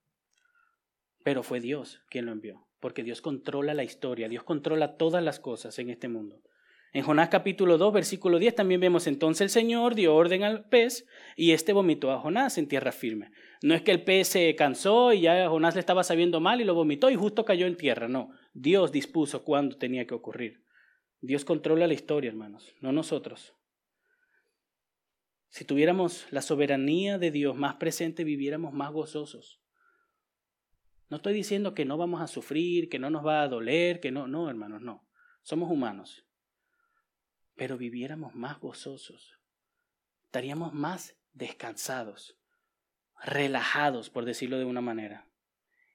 [1.23, 5.41] Pero fue Dios quien lo envió, porque Dios controla la historia, Dios controla todas las
[5.41, 6.43] cosas en este mundo.
[6.93, 11.07] En Jonás capítulo 2, versículo 10 también vemos entonces el Señor dio orden al pez
[11.37, 13.33] y éste vomitó a Jonás en tierra firme.
[13.63, 16.65] No es que el pez se cansó y ya Jonás le estaba sabiendo mal y
[16.65, 18.31] lo vomitó y justo cayó en tierra, no.
[18.55, 20.65] Dios dispuso cuándo tenía que ocurrir.
[21.21, 23.55] Dios controla la historia, hermanos, no nosotros.
[25.49, 29.61] Si tuviéramos la soberanía de Dios más presente, viviéramos más gozosos.
[31.09, 34.11] No estoy diciendo que no vamos a sufrir, que no nos va a doler, que
[34.11, 35.07] no, no, hermanos, no.
[35.43, 36.27] Somos humanos
[37.57, 39.39] pero viviéramos más gozosos,
[40.25, 42.39] estaríamos más descansados,
[43.25, 45.27] relajados, por decirlo de una manera.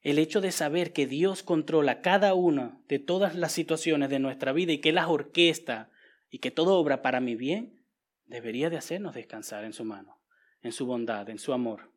[0.01, 4.51] El hecho de saber que Dios controla cada una de todas las situaciones de nuestra
[4.51, 5.91] vida y que las orquesta
[6.29, 7.85] y que todo obra para mi bien,
[8.25, 10.19] debería de hacernos descansar en su mano,
[10.61, 11.91] en su bondad, en su amor.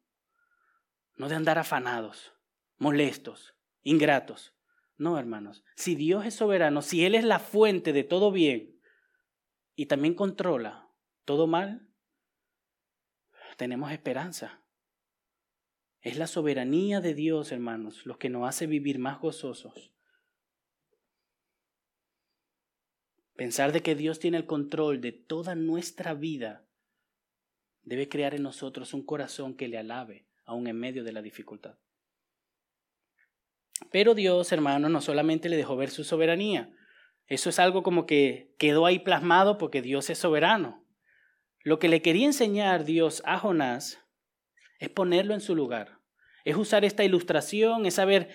[1.17, 2.33] No de andar afanados,
[2.77, 4.53] molestos, ingratos.
[4.97, 8.74] No, hermanos, si Dios es soberano, si Él es la fuente de todo bien,
[9.75, 10.91] y también controla
[11.25, 11.89] todo mal,
[13.57, 14.63] tenemos esperanza.
[16.01, 19.93] Es la soberanía de Dios, hermanos, lo que nos hace vivir más gozosos.
[23.37, 26.69] Pensar de que Dios tiene el control de toda nuestra vida
[27.83, 31.79] debe crear en nosotros un corazón que le alabe, aun en medio de la dificultad.
[33.91, 36.75] Pero Dios, hermanos, no solamente le dejó ver su soberanía,
[37.27, 40.85] eso es algo como que quedó ahí plasmado porque Dios es soberano.
[41.63, 43.99] Lo que le quería enseñar Dios a Jonás
[44.79, 46.01] es ponerlo en su lugar.
[46.45, 48.29] Es usar esta ilustración, es haber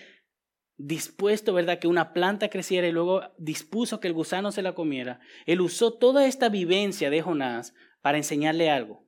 [0.76, 5.20] dispuesto, ¿verdad?, que una planta creciera y luego dispuso que el gusano se la comiera.
[5.46, 9.06] Él usó toda esta vivencia de Jonás para enseñarle algo,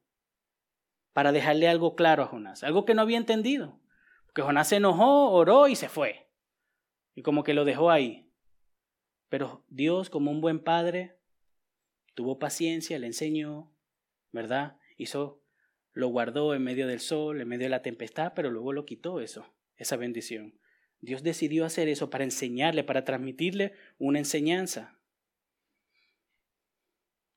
[1.13, 3.81] para dejarle algo claro a Jonás, algo que no había entendido.
[4.27, 6.31] Porque Jonás se enojó, oró y se fue.
[7.15, 8.22] Y como que lo dejó ahí.
[9.33, 11.17] Pero Dios, como un buen padre,
[12.15, 13.73] tuvo paciencia, le enseñó,
[14.31, 14.77] ¿verdad?
[14.99, 15.43] Hizo,
[15.95, 19.21] lo guardó en medio del sol, en medio de la tempestad, pero luego lo quitó
[19.21, 20.61] eso, esa bendición.
[21.01, 25.01] Dios decidió hacer eso para enseñarle, para transmitirle una enseñanza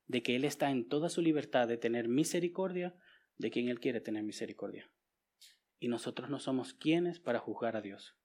[0.07, 2.93] de que Él está en toda su libertad de tener misericordia
[3.37, 4.91] de quien Él quiere tener misericordia.
[5.79, 8.17] Y nosotros no somos quienes para juzgar a Dios.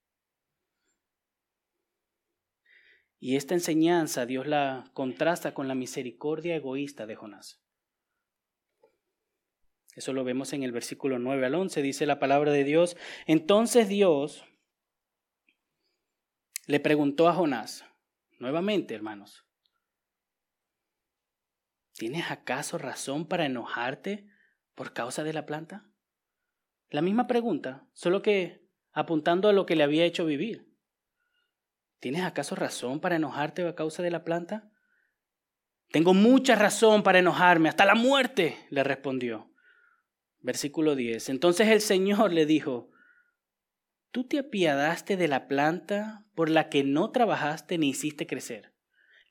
[3.20, 7.62] Y esta enseñanza Dios la contrasta con la misericordia egoísta de Jonás.
[9.94, 12.96] Eso lo vemos en el versículo 9 al 11, dice la palabra de Dios.
[13.26, 14.44] Entonces Dios
[16.66, 17.85] le preguntó a Jonás,
[18.38, 19.44] nuevamente hermanos,
[21.92, 24.26] ¿tienes acaso razón para enojarte
[24.74, 25.90] por causa de la planta?
[26.88, 30.69] La misma pregunta, solo que apuntando a lo que le había hecho vivir.
[32.00, 34.70] ¿Tienes acaso razón para enojarte a causa de la planta?
[35.90, 39.52] Tengo mucha razón para enojarme, hasta la muerte, le respondió.
[40.38, 41.28] Versículo 10.
[41.28, 42.90] Entonces el Señor le dijo,
[44.10, 48.72] ¿tú te apiadaste de la planta por la que no trabajaste ni hiciste crecer,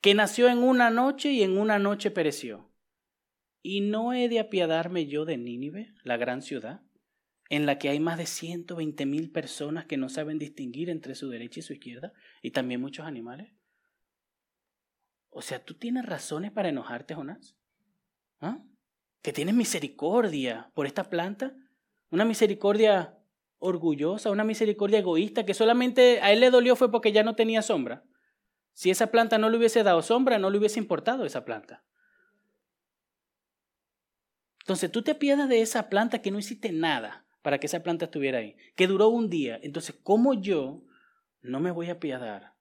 [0.00, 2.70] que nació en una noche y en una noche pereció?
[3.62, 6.82] ¿Y no he de apiadarme yo de Nínive, la gran ciudad?
[7.50, 11.28] En la que hay más de 120 mil personas que no saben distinguir entre su
[11.28, 13.52] derecha y su izquierda, y también muchos animales.
[15.30, 17.56] O sea, ¿tú tienes razones para enojarte, Jonás?
[18.40, 18.62] ¿Ah?
[19.20, 21.56] ¿Que tienes misericordia por esta planta?
[22.10, 23.18] ¿Una misericordia
[23.58, 27.62] orgullosa, una misericordia egoísta que solamente a él le dolió fue porque ya no tenía
[27.62, 28.04] sombra?
[28.74, 31.84] Si esa planta no le hubiese dado sombra, no le hubiese importado esa planta.
[34.60, 38.06] Entonces tú te pierdas de esa planta que no hiciste nada para que esa planta
[38.06, 39.58] estuviera ahí, que duró un día.
[39.62, 40.84] Entonces, ¿cómo yo
[41.42, 42.54] no me voy a apiadar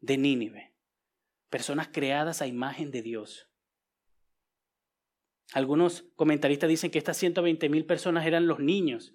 [0.00, 0.74] de Nínive,
[1.48, 3.48] personas creadas a imagen de Dios.
[5.52, 9.12] Algunos comentaristas dicen que estas 120 mil personas eran los niños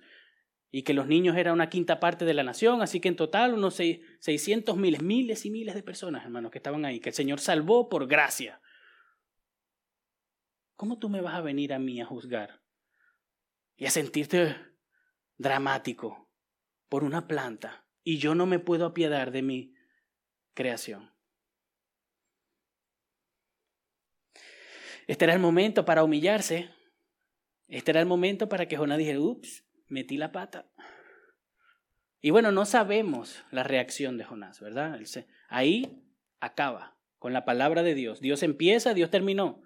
[0.69, 3.53] y que los niños eran una quinta parte de la nación, así que en total
[3.53, 7.39] unos 600 miles, miles y miles de personas, hermanos, que estaban ahí, que el Señor
[7.39, 8.61] salvó por gracia.
[10.75, 12.61] ¿Cómo tú me vas a venir a mí a juzgar
[13.77, 14.55] y a sentirte
[15.37, 16.29] dramático
[16.89, 19.75] por una planta y yo no me puedo apiadar de mi
[20.53, 21.13] creación?
[25.07, 26.69] Este era el momento para humillarse.
[27.69, 30.69] Este era el momento para que Jonás dijera, ups, metí la pata.
[32.19, 34.99] Y bueno, no sabemos la reacción de Jonás, ¿verdad?
[35.47, 36.03] Ahí
[36.39, 38.19] acaba con la palabra de Dios.
[38.19, 39.61] Dios empieza, Dios terminó.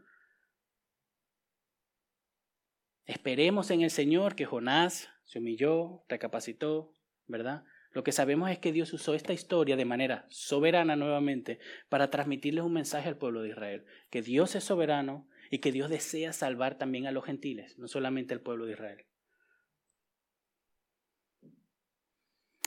[3.06, 6.94] Esperemos en el Señor que Jonás se humilló, recapacitó,
[7.28, 7.64] ¿verdad?
[7.94, 12.64] Lo que sabemos es que Dios usó esta historia de manera soberana nuevamente para transmitirles
[12.64, 16.78] un mensaje al pueblo de Israel, que Dios es soberano y que Dios desea salvar
[16.78, 19.06] también a los gentiles, no solamente al pueblo de Israel.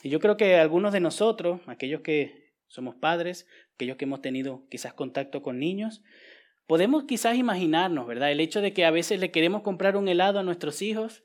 [0.03, 4.67] Y yo creo que algunos de nosotros, aquellos que somos padres, aquellos que hemos tenido
[4.69, 6.03] quizás contacto con niños,
[6.67, 8.33] podemos quizás imaginarnos, ¿verdad?
[8.33, 11.25] El hecho de que a veces le queremos comprar un helado a nuestros hijos,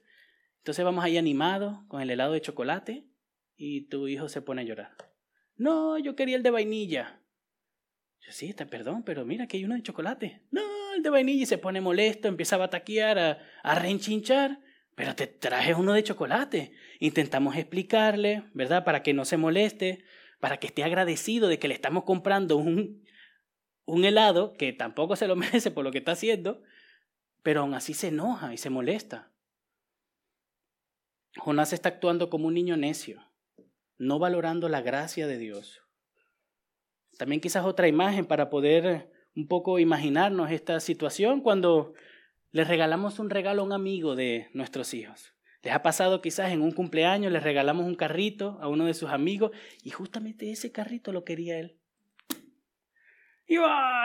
[0.57, 3.05] entonces vamos ahí animados con el helado de chocolate
[3.55, 4.91] y tu hijo se pone a llorar.
[5.55, 7.21] No, yo quería el de vainilla.
[8.21, 10.43] Yo sí, está, perdón, pero mira que hay uno de chocolate.
[10.51, 10.61] No,
[10.95, 14.59] el de vainilla y se pone molesto, empieza a bataquear, a, a.
[14.95, 16.73] Pero te traje uno de chocolate.
[16.99, 18.83] Intentamos explicarle, ¿verdad?
[18.83, 20.03] Para que no se moleste,
[20.41, 23.03] para que esté agradecido de que le estamos comprando un,
[23.89, 26.61] un helado que tampoco se lo merece por lo que está haciendo,
[27.43, 29.31] pero aún así se enoja y se molesta.
[31.37, 33.23] Jonás está actuando como un niño necio,
[33.97, 35.81] no valorando la gracia de Dios.
[37.17, 41.93] También quizás otra imagen para poder un poco imaginarnos esta situación cuando
[42.51, 45.33] les regalamos un regalo a un amigo de nuestros hijos.
[45.61, 49.09] Les ha pasado quizás en un cumpleaños, les regalamos un carrito a uno de sus
[49.09, 49.51] amigos
[49.83, 51.78] y justamente ese carrito lo quería él.
[53.49, 53.57] Y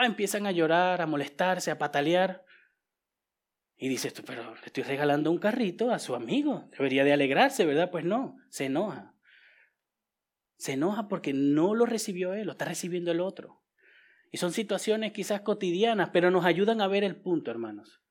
[0.03, 2.43] empiezan a llorar, a molestarse, a patalear.
[3.77, 6.67] Y dices tú, pero le estoy regalando un carrito a su amigo.
[6.71, 7.91] Debería de alegrarse, ¿verdad?
[7.91, 9.13] Pues no, se enoja.
[10.57, 13.61] Se enoja porque no lo recibió él, lo está recibiendo el otro.
[14.31, 18.01] Y son situaciones quizás cotidianas, pero nos ayudan a ver el punto, hermanos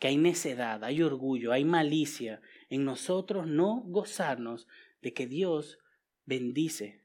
[0.00, 2.40] que hay necedad, hay orgullo, hay malicia
[2.70, 4.66] en nosotros no gozarnos
[5.02, 5.78] de que Dios
[6.24, 7.04] bendice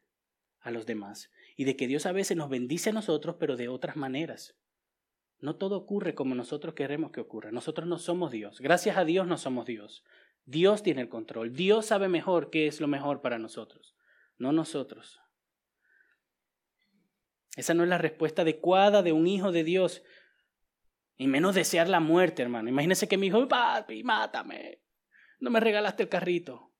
[0.61, 3.69] a los demás y de que Dios a veces nos bendice a nosotros, pero de
[3.69, 4.55] otras maneras.
[5.39, 7.51] No todo ocurre como nosotros queremos que ocurra.
[7.51, 8.59] Nosotros no somos Dios.
[8.59, 10.03] Gracias a Dios no somos Dios.
[10.45, 11.53] Dios tiene el control.
[11.53, 13.95] Dios sabe mejor qué es lo mejor para nosotros,
[14.37, 15.21] no nosotros.
[17.55, 20.03] Esa no es la respuesta adecuada de un hijo de Dios
[21.17, 22.69] y menos desear la muerte, hermano.
[22.69, 24.81] Imagínese que mi hijo, papi, mátame.
[25.39, 26.71] No me regalaste el carrito.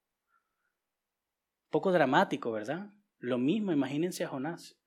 [1.70, 2.90] Poco dramático, ¿verdad?
[3.26, 4.78] Lo mismo, imagínense a Jonás.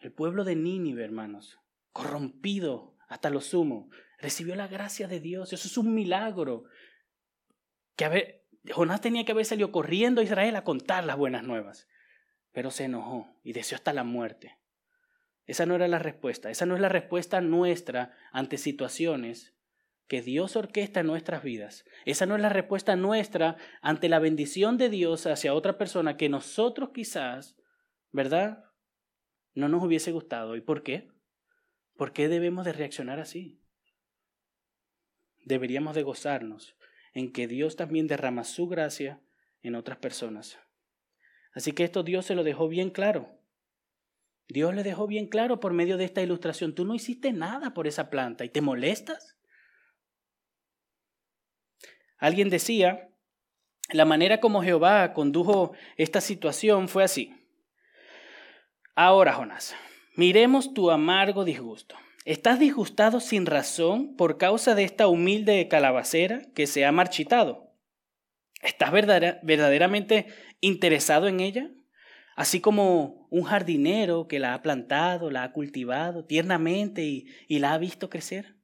[0.00, 1.60] El pueblo de Nínive, hermanos,
[1.92, 5.52] corrompido hasta lo sumo, recibió la gracia de Dios.
[5.52, 6.64] Eso es un milagro.
[7.94, 11.86] Que ver, Jonás tenía que haber salido corriendo a Israel a contar las buenas nuevas,
[12.50, 14.58] pero se enojó y deseó hasta la muerte.
[15.46, 16.50] Esa no era la respuesta.
[16.50, 19.54] Esa no es la respuesta nuestra ante situaciones
[20.08, 21.84] que Dios orquesta en nuestras vidas.
[22.04, 26.28] Esa no es la respuesta nuestra ante la bendición de Dios hacia otra persona que
[26.28, 27.59] nosotros quizás,
[28.12, 28.64] ¿verdad?
[29.54, 30.56] No nos hubiese gustado.
[30.56, 31.10] ¿Y por qué?
[31.96, 33.60] ¿Por qué debemos de reaccionar así?
[35.44, 36.76] Deberíamos de gozarnos
[37.12, 39.20] en que Dios también derrama su gracia
[39.62, 40.58] en otras personas.
[41.52, 43.40] Así que esto Dios se lo dejó bien claro.
[44.48, 47.86] Dios le dejó bien claro por medio de esta ilustración, tú no hiciste nada por
[47.86, 49.36] esa planta y te molestas.
[52.18, 53.10] Alguien decía,
[53.90, 57.39] la manera como Jehová condujo esta situación fue así.
[59.02, 59.74] Ahora, Jonás,
[60.14, 61.96] miremos tu amargo disgusto.
[62.26, 67.72] Estás disgustado sin razón por causa de esta humilde calabacera que se ha marchitado.
[68.60, 70.26] ¿Estás verdaderamente
[70.60, 71.70] interesado en ella?
[72.36, 77.72] Así como un jardinero que la ha plantado, la ha cultivado tiernamente y, y la
[77.72, 78.56] ha visto crecer.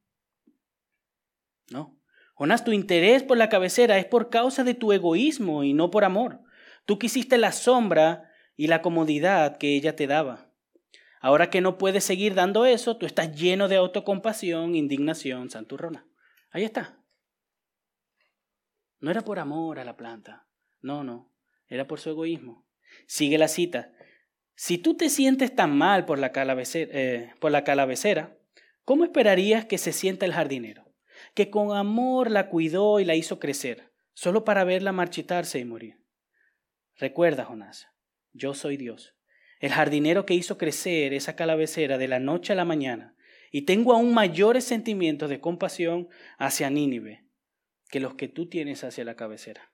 [1.70, 1.98] No.
[2.34, 6.04] Jonás, tu interés por la cabecera es por causa de tu egoísmo y no por
[6.04, 6.42] amor.
[6.84, 8.25] Tú quisiste la sombra
[8.56, 10.50] y la comodidad que ella te daba.
[11.20, 16.06] Ahora que no puedes seguir dando eso, tú estás lleno de autocompasión, indignación, santurrona.
[16.50, 17.00] Ahí está.
[19.00, 20.46] No era por amor a la planta.
[20.80, 21.32] No, no.
[21.68, 22.66] Era por su egoísmo.
[23.06, 23.92] Sigue la cita.
[24.54, 27.34] Si tú te sientes tan mal por la, calabacera, eh,
[28.84, 30.94] ¿cómo esperarías que se sienta el jardinero?
[31.34, 36.00] Que con amor la cuidó y la hizo crecer, solo para verla marchitarse y morir.
[36.94, 37.88] Recuerda, Jonás,
[38.36, 39.14] yo soy Dios,
[39.60, 43.16] el jardinero que hizo crecer esa calabecera de la noche a la mañana,
[43.50, 46.08] y tengo aún mayores sentimientos de compasión
[46.38, 47.24] hacia Nínive
[47.88, 49.72] que los que tú tienes hacia la cabecera.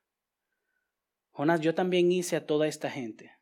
[1.31, 3.33] Jonás, yo también hice a toda esta gente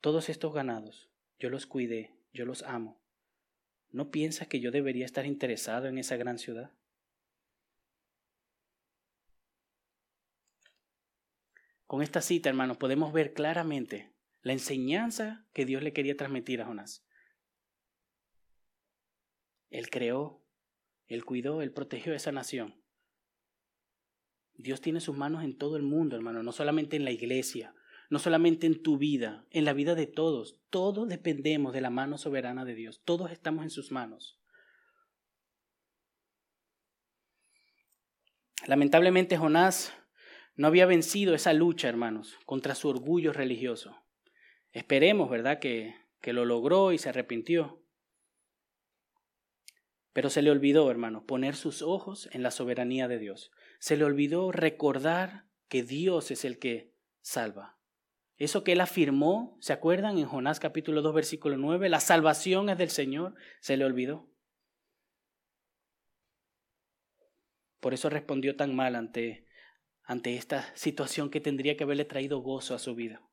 [0.00, 3.02] todos estos ganados, yo los cuidé, yo los amo.
[3.90, 6.72] ¿No piensas que yo debería estar interesado en esa gran ciudad?
[11.86, 14.12] Con esta cita, hermanos, podemos ver claramente
[14.42, 17.04] la enseñanza que Dios le quería transmitir a Jonás.
[19.70, 20.42] Él creó,
[21.06, 22.82] él cuidó, él protegió esa nación.
[24.54, 27.74] Dios tiene sus manos en todo el mundo, hermano, no solamente en la iglesia,
[28.10, 30.58] no solamente en tu vida, en la vida de todos.
[30.70, 33.00] Todos dependemos de la mano soberana de Dios.
[33.04, 34.38] Todos estamos en sus manos.
[38.66, 39.94] Lamentablemente Jonás
[40.56, 43.96] no había vencido esa lucha, hermanos, contra su orgullo religioso.
[44.72, 47.82] Esperemos, ¿verdad?, que, que lo logró y se arrepintió.
[50.12, 53.50] Pero se le olvidó, hermanos, poner sus ojos en la soberanía de Dios.
[53.78, 57.78] Se le olvidó recordar que Dios es el que salva.
[58.36, 61.88] Eso que él afirmó, ¿se acuerdan en Jonás capítulo 2 versículo 9?
[61.88, 64.30] La salvación es del Señor, se le olvidó.
[67.80, 69.46] Por eso respondió tan mal ante,
[70.04, 73.29] ante esta situación que tendría que haberle traído gozo a su vida.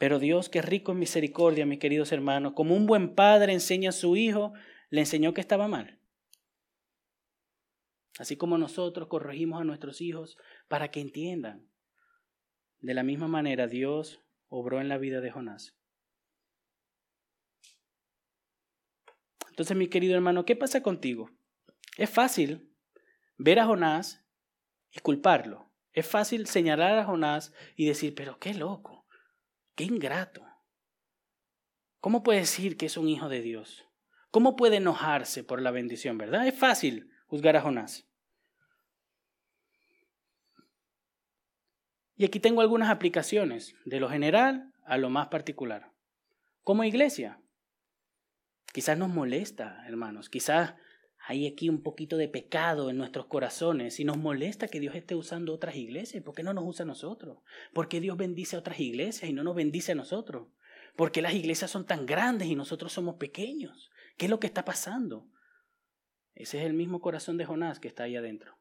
[0.00, 3.90] Pero Dios, que es rico en misericordia, mis queridos hermanos, como un buen padre enseña
[3.90, 4.54] a su hijo,
[4.88, 6.00] le enseñó que estaba mal.
[8.18, 10.38] Así como nosotros corregimos a nuestros hijos
[10.68, 11.68] para que entiendan
[12.78, 15.76] de la misma manera Dios obró en la vida de Jonás.
[19.50, 21.30] Entonces, mi querido hermano, ¿qué pasa contigo?
[21.98, 22.72] Es fácil
[23.36, 24.24] ver a Jonás
[24.92, 25.70] y culparlo.
[25.92, 28.99] Es fácil señalar a Jonás y decir, pero qué loco,
[29.80, 30.46] qué ingrato.
[32.00, 33.88] ¿Cómo puede decir que es un hijo de Dios?
[34.30, 36.46] ¿Cómo puede enojarse por la bendición, verdad?
[36.46, 38.06] Es fácil juzgar a Jonás.
[42.14, 45.90] Y aquí tengo algunas aplicaciones, de lo general a lo más particular.
[46.62, 47.40] Como iglesia,
[48.74, 50.74] quizás nos molesta, hermanos, quizás
[51.30, 55.14] hay aquí un poquito de pecado en nuestros corazones y nos molesta que Dios esté
[55.14, 56.24] usando otras iglesias.
[56.24, 57.38] ¿Por qué no nos usa a nosotros?
[57.72, 60.48] ¿Por qué Dios bendice a otras iglesias y no nos bendice a nosotros?
[60.96, 63.92] ¿Por qué las iglesias son tan grandes y nosotros somos pequeños?
[64.16, 65.30] ¿Qué es lo que está pasando?
[66.34, 68.58] Ese es el mismo corazón de Jonás que está ahí adentro.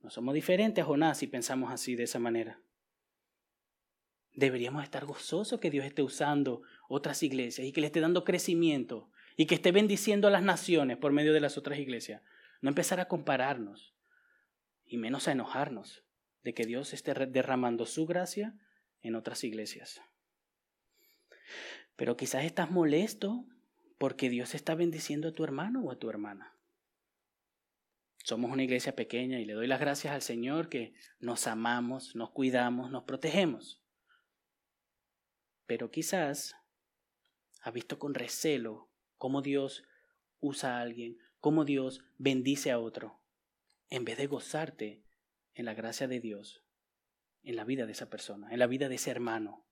[0.00, 2.62] No somos diferentes a Jonás si pensamos así de esa manera.
[4.32, 9.10] Deberíamos estar gozosos que Dios esté usando otras iglesias y que le esté dando crecimiento
[9.36, 12.22] y que esté bendiciendo a las naciones por medio de las otras iglesias.
[12.60, 13.94] No empezar a compararnos
[14.86, 16.04] y menos a enojarnos
[16.42, 18.54] de que Dios esté derramando su gracia
[19.02, 20.00] en otras iglesias.
[21.96, 23.44] Pero quizás estás molesto
[23.98, 26.54] porque Dios está bendiciendo a tu hermano o a tu hermana.
[28.24, 32.30] Somos una iglesia pequeña y le doy las gracias al Señor que nos amamos, nos
[32.30, 33.82] cuidamos, nos protegemos.
[35.66, 36.56] Pero quizás
[37.60, 38.90] ha visto con recelo
[39.24, 39.84] cómo Dios
[40.40, 43.22] usa a alguien, cómo Dios bendice a otro,
[43.88, 45.02] en vez de gozarte
[45.54, 46.62] en la gracia de Dios,
[47.42, 49.66] en la vida de esa persona, en la vida de ese hermano.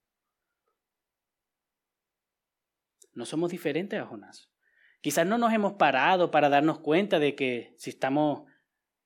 [3.13, 4.49] No somos diferentes a Jonás.
[5.01, 8.49] Quizás no nos hemos parado para darnos cuenta de que si estamos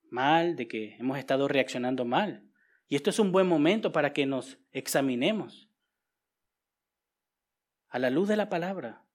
[0.10, 2.50] mal, de que hemos estado reaccionando mal.
[2.88, 5.70] Y esto es un buen momento para que nos examinemos.
[7.90, 9.07] A la luz de la palabra,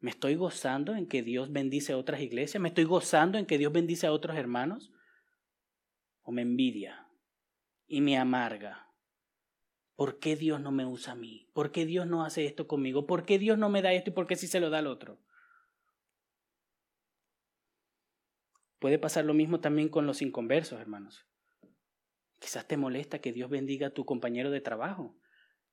[0.00, 2.60] ¿me estoy gozando en que Dios bendice a otras iglesias?
[2.60, 4.92] ¿Me estoy gozando en que Dios bendice a otros hermanos?
[6.22, 7.06] ¿O me envidia
[7.86, 8.88] y me amarga?
[9.96, 11.50] ¿Por qué Dios no me usa a mí?
[11.52, 13.06] ¿Por qué Dios no hace esto conmigo?
[13.06, 14.86] ¿Por qué Dios no me da esto y por qué sí se lo da al
[14.86, 15.18] otro?
[18.78, 21.26] Puede pasar lo mismo también con los inconversos, hermanos.
[22.38, 25.14] Quizás te molesta que Dios bendiga a tu compañero de trabajo,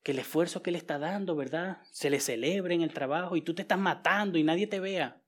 [0.07, 1.79] que el esfuerzo que le está dando, ¿verdad?
[1.91, 5.21] Se le celebre en el trabajo y tú te estás matando y nadie te vea.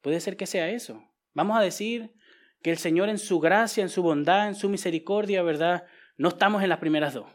[0.00, 1.08] Puede ser que sea eso.
[1.32, 2.12] Vamos a decir
[2.60, 5.86] que el Señor en su gracia, en su bondad, en su misericordia, ¿verdad?
[6.16, 7.30] No estamos en las primeras dos.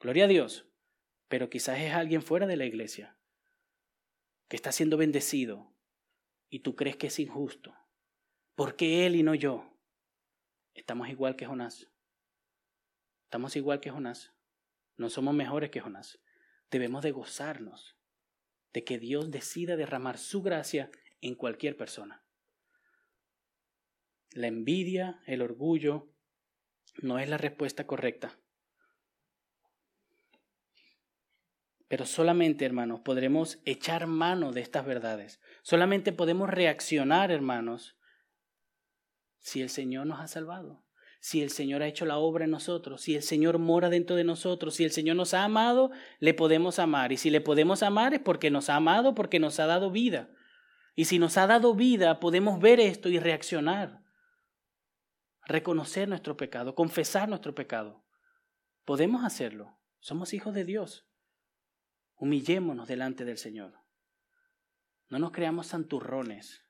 [0.00, 0.68] Gloria a Dios.
[1.28, 3.16] Pero quizás es alguien fuera de la iglesia
[4.48, 5.72] que está siendo bendecido
[6.50, 7.72] y tú crees que es injusto
[8.56, 9.72] ¿Por qué él y no yo?
[10.74, 11.88] Estamos igual que Jonás.
[13.22, 14.35] Estamos igual que Jonás.
[14.96, 16.20] No somos mejores que Jonás.
[16.70, 17.96] debemos de gozarnos
[18.72, 20.90] de que Dios decida derramar su gracia
[21.20, 22.24] en cualquier persona.
[24.32, 26.12] La envidia, el orgullo,
[27.00, 28.38] no es la respuesta correcta.
[31.88, 35.40] Pero solamente, hermanos, podremos echar mano de estas verdades.
[35.62, 37.96] Solamente podemos reaccionar, hermanos,
[39.38, 40.84] si el Señor nos ha salvado,
[41.20, 44.24] si el Señor ha hecho la obra en nosotros, si el Señor mora dentro de
[44.24, 45.90] nosotros, si el Señor nos ha amado,
[46.20, 47.12] le podemos amar.
[47.12, 50.30] Y si le podemos amar es porque nos ha amado, porque nos ha dado vida.
[50.94, 54.02] Y si nos ha dado vida, podemos ver esto y reaccionar.
[55.44, 58.04] Reconocer nuestro pecado, confesar nuestro pecado.
[58.84, 59.78] Podemos hacerlo.
[60.00, 61.08] Somos hijos de Dios.
[62.16, 63.74] Humillémonos delante del Señor.
[65.08, 66.64] No nos creamos santurrones,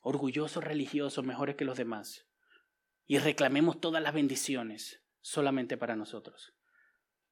[0.00, 2.25] orgullosos religiosos mejores que los demás,
[3.06, 6.54] y reclamemos todas las bendiciones solamente para nosotros.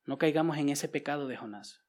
[0.04, 1.82] No caigamos en ese pecado de Jonás.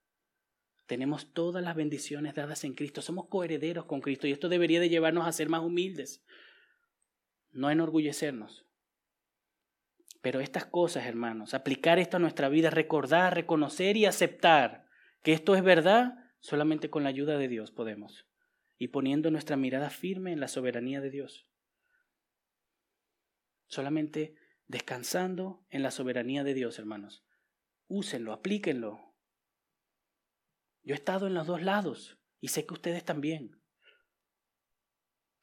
[0.88, 4.90] Tenemos todas las bendiciones dadas en Cristo, somos coherederos con Cristo y esto debería de
[4.90, 6.24] llevarnos a ser más humildes,
[7.52, 8.66] no enorgullecernos.
[10.22, 14.88] Pero estas cosas, hermanos, aplicar esto a nuestra vida, recordar, reconocer y aceptar
[15.24, 18.28] que esto es verdad, solamente con la ayuda de Dios podemos.
[18.78, 21.48] Y poniendo nuestra mirada firme en la soberanía de Dios.
[23.68, 24.36] Solamente
[24.68, 27.26] descansando en la soberanía de Dios, hermanos.
[27.88, 29.14] Úsenlo, aplíquenlo.
[30.84, 33.62] Yo he estado en los dos lados y sé que ustedes también.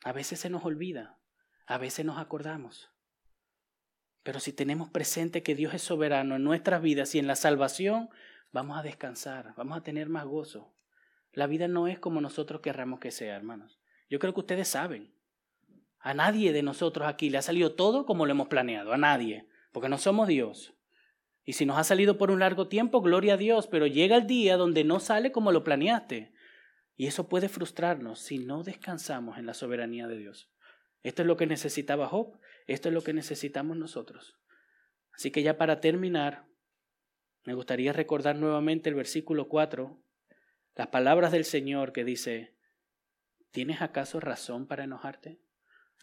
[0.05, 1.21] A veces se nos olvida,
[1.67, 2.91] a veces nos acordamos.
[4.23, 8.09] Pero si tenemos presente que Dios es soberano en nuestras vidas y en la salvación,
[8.53, 10.77] vamos a descansar, vamos a tener más gozo.
[11.33, 13.81] La vida no es como nosotros querramos que sea, hermanos.
[14.11, 15.15] Yo creo que ustedes saben.
[16.03, 19.47] A nadie de nosotros aquí le ha salido todo como lo hemos planeado, a nadie,
[19.71, 20.75] porque no somos Dios.
[21.45, 24.27] Y si nos ha salido por un largo tiempo, gloria a Dios, pero llega el
[24.27, 26.33] día donde no sale como lo planeaste.
[26.97, 30.51] Y eso puede frustrarnos si no descansamos en la soberanía de Dios.
[31.05, 32.37] Esto es lo que necesitaba Job,
[32.67, 34.39] esto es lo que necesitamos nosotros.
[35.13, 36.47] Así que ya para terminar,
[37.45, 40.01] me gustaría recordar nuevamente el versículo 4,
[40.75, 42.57] las palabras del Señor que dice,
[43.51, 45.42] ¿tienes acaso razón para enojarte?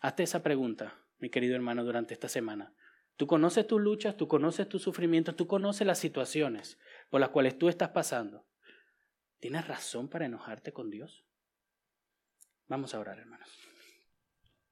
[0.01, 2.73] Hazte esa pregunta, mi querido hermano, durante esta semana.
[3.17, 6.79] Tú conoces tus luchas, tú conoces tus sufrimientos, tú conoces las situaciones
[7.09, 8.47] por las cuales tú estás pasando.
[9.39, 11.25] ¿Tienes razón para enojarte con Dios?
[12.67, 13.68] Vamos a orar, hermanos.